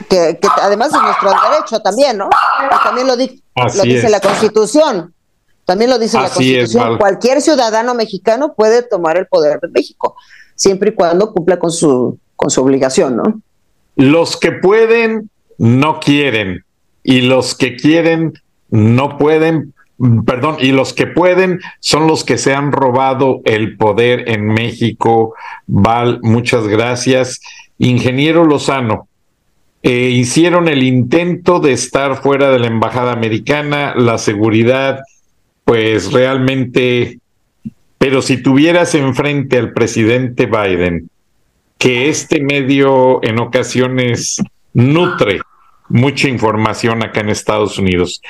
[0.09, 2.29] que, además es nuestro derecho también, ¿no?
[2.85, 3.43] también lo, dice
[4.09, 5.15] la Constitución.
[5.65, 6.99] También lo dice la Constitución.
[6.99, 10.17] Cualquier ciudadano mexicano puede tomar el poder de México,
[10.55, 13.43] siempre y cuando cumpla con su, con su obligación, ¿no?
[13.97, 15.29] Los que pueden,
[15.59, 16.65] no quieren.
[17.03, 18.35] Y los que quieren,
[18.71, 19.75] no pueden.
[20.25, 25.35] Perdón, y los que pueden son los que se han robado el poder en México.
[25.67, 27.41] Val, muchas gracias.
[27.79, 29.08] Ingeniero Lozano,
[29.91, 35.01] eh, hicieron el intento de estar fuera de la embajada americana, la seguridad,
[35.65, 37.21] pues realmente,
[37.97, 41.09] pero si tuvieras enfrente al presidente Biden,
[41.79, 44.43] que este medio en ocasiones
[44.75, 45.41] nutre
[45.89, 48.21] mucha información acá en Estados Unidos,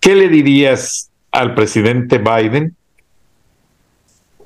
[0.00, 2.74] ¿qué le dirías al presidente Biden?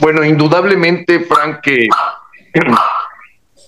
[0.01, 1.86] Bueno, indudablemente, Frank, que,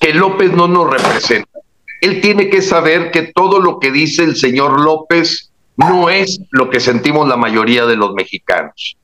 [0.00, 1.57] que López no nos representa
[2.00, 6.70] él tiene que saber que todo lo que dice el señor López no es lo
[6.70, 8.96] que sentimos la mayoría de los mexicanos.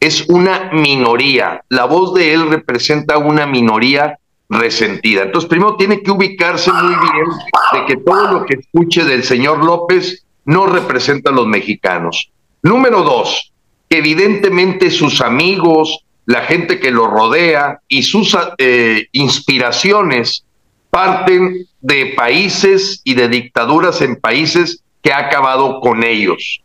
[0.00, 1.62] Es una minoría.
[1.68, 5.22] La voz de él representa una minoría resentida.
[5.22, 7.26] Entonces, primero tiene que ubicarse muy bien
[7.72, 12.30] de que todo lo que escuche del señor López no representa a los mexicanos.
[12.62, 13.52] Número dos,
[13.90, 20.44] evidentemente sus amigos, la gente que lo rodea y sus eh, inspiraciones
[20.90, 26.60] parten de países y de dictaduras en países que ha acabado con ellos.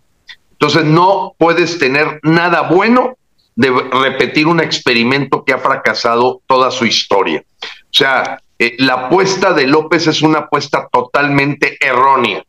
[0.51, 3.17] Entonces no puedes tener nada bueno
[3.55, 7.41] de repetir un experimento que ha fracasado toda su historia.
[7.63, 12.43] O sea, eh, la apuesta de López es una apuesta totalmente errónea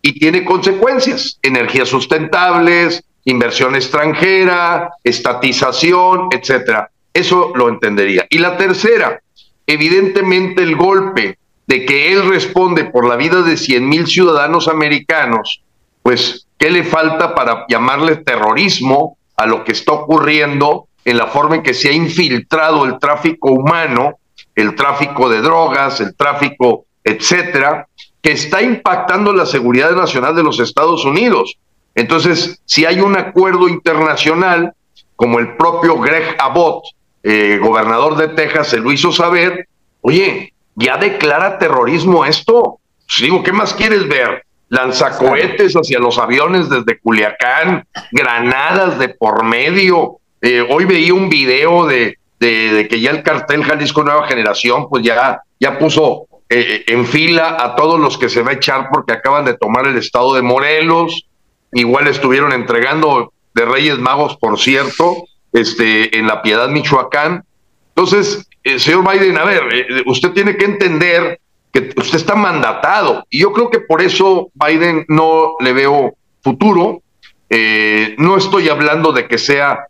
[0.00, 6.90] y tiene consecuencias, energías sustentables, inversión extranjera, estatización, etcétera.
[7.12, 8.24] Eso lo entendería.
[8.30, 9.20] Y la tercera,
[9.66, 11.39] evidentemente el golpe
[11.70, 15.62] de que él responde por la vida de 100 mil ciudadanos americanos,
[16.02, 21.54] pues, ¿qué le falta para llamarle terrorismo a lo que está ocurriendo en la forma
[21.54, 24.16] en que se ha infiltrado el tráfico humano
[24.56, 27.86] el tráfico de drogas, el tráfico, etcétera,
[28.20, 31.56] que está impactando la seguridad nacional de los Estados Unidos.
[31.94, 34.74] Entonces, si hay un acuerdo internacional,
[35.14, 36.82] como el propio Greg Abbott,
[37.22, 39.68] eh, gobernador de Texas, se lo hizo saber,
[40.00, 42.78] oye, ya declara terrorismo esto.
[43.06, 44.44] Pues digo, ¿qué más quieres ver?
[44.68, 50.18] Lanzacohetes hacia los aviones desde Culiacán, granadas de por medio.
[50.40, 55.02] Eh, hoy veía un video de, de, que ya el cartel Jalisco Nueva Generación, pues
[55.02, 59.12] ya, ya puso eh, en fila a todos los que se va a echar porque
[59.12, 61.26] acaban de tomar el estado de Morelos.
[61.72, 67.44] Igual estuvieron entregando de Reyes Magos, por cierto, este, en La Piedad, Michoacán.
[67.88, 71.40] Entonces, eh, señor Biden, a ver, eh, usted tiene que entender
[71.72, 77.02] que usted está mandatado y yo creo que por eso Biden no le veo futuro.
[77.48, 79.86] Eh, no estoy hablando de que sea,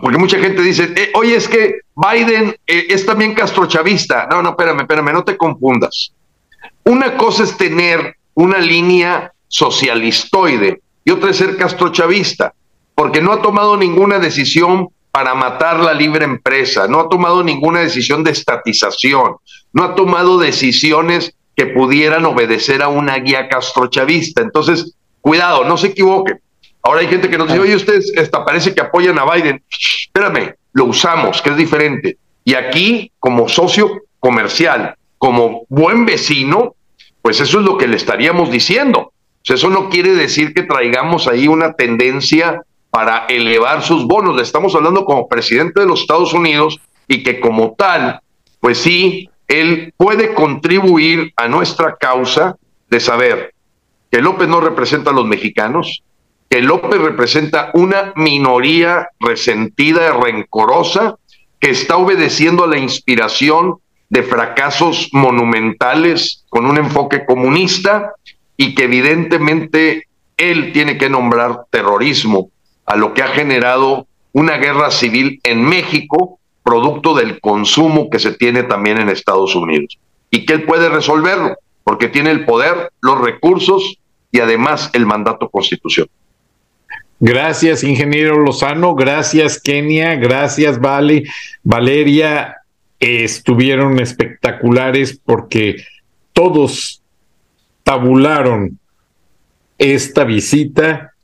[0.00, 4.28] porque mucha gente dice, oye, es que Biden es también castrochavista.
[4.30, 6.12] No, no, espérame, espérame, no te confundas.
[6.84, 12.54] Una cosa es tener una línea socialistoide y otra es ser castrochavista
[12.96, 17.80] porque no ha tomado ninguna decisión para matar la libre empresa, no ha tomado ninguna
[17.80, 19.36] decisión de estatización,
[19.72, 24.42] no ha tomado decisiones que pudieran obedecer a una guía castrochavista.
[24.42, 26.34] Entonces, cuidado, no se equivoque.
[26.82, 29.62] Ahora hay gente que nos dice, oye, ustedes hasta parece que apoyan a Biden.
[29.70, 32.18] Espérame, lo usamos, que es diferente.
[32.44, 36.74] Y aquí, como socio comercial, como buen vecino,
[37.22, 39.14] pues eso es lo que le estaríamos diciendo.
[39.48, 42.65] eso no quiere decir que traigamos ahí una tendencia
[42.96, 44.36] para elevar sus bonos.
[44.36, 48.22] Le estamos hablando como presidente de los Estados Unidos y que como tal,
[48.58, 52.56] pues sí, él puede contribuir a nuestra causa
[52.88, 53.52] de saber
[54.10, 56.04] que López no representa a los mexicanos,
[56.48, 61.16] que López representa una minoría resentida y rencorosa
[61.60, 63.74] que está obedeciendo a la inspiración
[64.08, 68.14] de fracasos monumentales con un enfoque comunista
[68.56, 70.04] y que evidentemente
[70.38, 72.48] él tiene que nombrar terrorismo
[72.86, 78.32] a lo que ha generado una guerra civil en México, producto del consumo que se
[78.32, 79.98] tiene también en Estados Unidos.
[80.30, 83.98] Y que él puede resolverlo, porque tiene el poder, los recursos
[84.30, 86.10] y además el mandato constitucional.
[87.18, 88.94] Gracias, ingeniero Lozano.
[88.94, 90.16] Gracias, Kenia.
[90.16, 91.24] Gracias, Vale.
[91.62, 92.56] Valeria.
[92.98, 95.76] estuvieron espectaculares porque
[96.32, 97.02] todos
[97.84, 98.78] tabularon
[99.78, 101.14] esta visita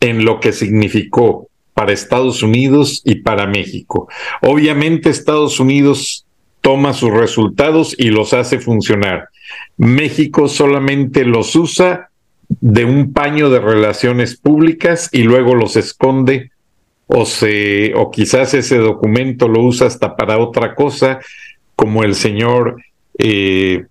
[0.00, 4.08] en lo que significó para Estados Unidos y para México.
[4.42, 6.26] Obviamente Estados Unidos
[6.60, 9.28] toma sus resultados y los hace funcionar.
[9.76, 12.10] México solamente los usa
[12.48, 16.50] de un paño de relaciones públicas y luego los esconde
[17.06, 21.20] o se o quizás ese documento lo usa hasta para otra cosa
[21.76, 22.82] como el señor
[23.18, 23.86] eh,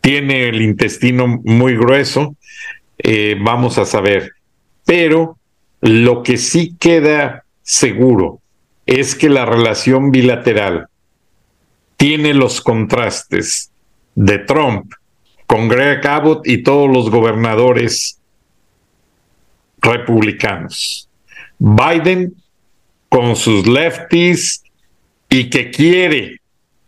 [0.00, 2.36] tiene el intestino muy grueso
[2.98, 4.32] eh, vamos a saber
[4.84, 5.38] pero
[5.80, 8.40] lo que sí queda seguro
[8.86, 10.86] es que la relación bilateral
[11.96, 13.70] tiene los contrastes
[14.14, 14.92] de Trump
[15.46, 18.18] con Greg Abbott y todos los gobernadores
[19.80, 21.08] republicanos.
[21.58, 22.34] Biden
[23.08, 24.62] con sus lefties
[25.28, 26.40] y que quiere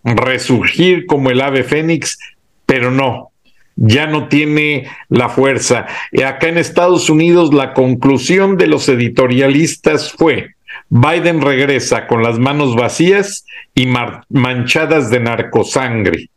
[0.02, 2.18] resurgir como el ave fénix,
[2.66, 3.30] pero no,
[3.76, 5.86] ya no tiene la fuerza.
[6.12, 10.55] Y acá en Estados Unidos la conclusión de los editorialistas fue,
[10.88, 13.44] Biden regresa con las manos vacías
[13.74, 13.88] y
[14.28, 16.28] manchadas de narcosangre.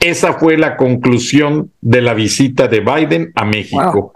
[0.00, 4.12] Esa fue la conclusión de la visita de Biden a México.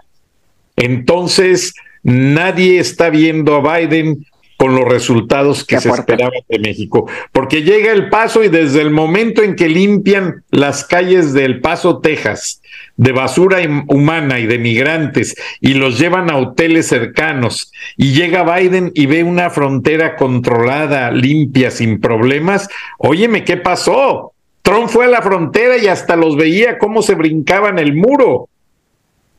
[0.75, 1.73] Entonces,
[2.03, 4.25] nadie está viendo a Biden
[4.63, 7.09] con los resultados que se esperaban de México.
[7.33, 11.99] Porque llega el paso y desde el momento en que limpian las calles del Paso,
[11.99, 12.61] Texas,
[12.95, 13.57] de basura
[13.89, 19.25] humana y de migrantes y los llevan a hoteles cercanos y llega Biden y ve
[19.25, 24.31] una frontera controlada, limpia, sin problemas, óyeme, ¿qué pasó?
[24.61, 28.47] Trump fue a la frontera y hasta los veía cómo se brincaban el muro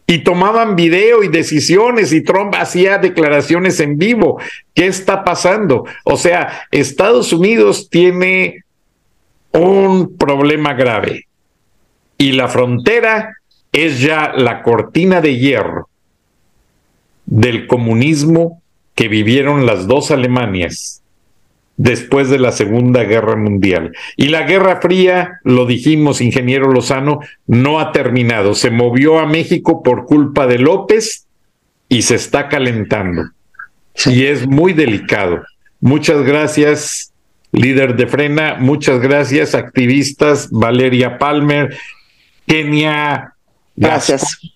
[0.06, 4.40] y tomaban video y decisiones y Trump hacía declaraciones en vivo.
[4.74, 5.84] ¿Qué está pasando?
[6.04, 8.64] O sea, Estados Unidos tiene
[9.52, 11.26] un problema grave
[12.18, 13.36] y la frontera
[13.72, 15.88] es ya la cortina de hierro
[17.26, 18.62] del comunismo
[18.94, 21.03] que vivieron las dos Alemanias
[21.76, 23.92] después de la Segunda Guerra Mundial.
[24.16, 28.54] Y la Guerra Fría, lo dijimos, ingeniero Lozano, no ha terminado.
[28.54, 31.26] Se movió a México por culpa de López
[31.88, 33.30] y se está calentando.
[34.06, 35.42] Y es muy delicado.
[35.80, 37.12] Muchas gracias,
[37.52, 38.56] líder de Frena.
[38.58, 41.76] Muchas gracias, activistas, Valeria Palmer,
[42.46, 43.34] Kenia.
[43.76, 44.53] Gracias.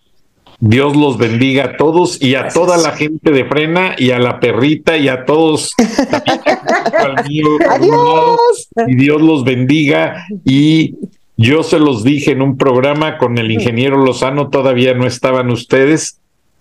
[0.60, 4.40] Dios los bendiga a todos y a toda la gente de Frena y a la
[4.40, 5.72] perrita y a todos.
[7.16, 8.68] Adiós.
[8.88, 10.26] Y Dios los bendiga.
[10.44, 10.96] Y
[11.36, 16.18] yo se los dije en un programa con el ingeniero Lozano, todavía no estaban ustedes.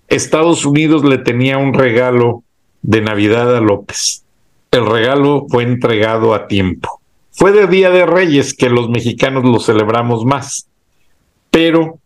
[0.07, 2.43] Estados Unidos le tenía un regalo
[2.83, 4.23] de Navidad a López.
[4.69, 7.01] El regalo fue entregado a tiempo.
[7.31, 10.67] Fue de Día de Reyes que los mexicanos lo celebramos más.
[11.49, 11.99] Pero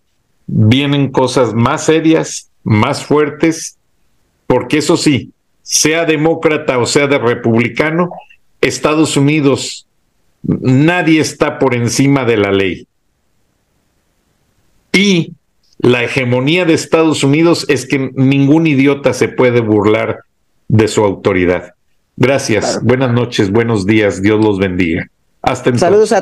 [0.53, 3.77] vienen cosas más serias, más fuertes,
[4.47, 8.09] porque eso sí, sea demócrata o sea de republicano,
[8.59, 9.87] Estados Unidos,
[10.43, 12.85] nadie está por encima de la ley.
[14.91, 15.33] Y
[15.79, 20.19] la hegemonía de Estados Unidos es que ningún idiota se puede burlar
[20.67, 21.75] de su autoridad.
[22.17, 25.07] Gracias, buenas noches, buenos días, Dios los bendiga.
[25.41, 25.87] Hasta entonces.
[25.87, 26.21] Saludos a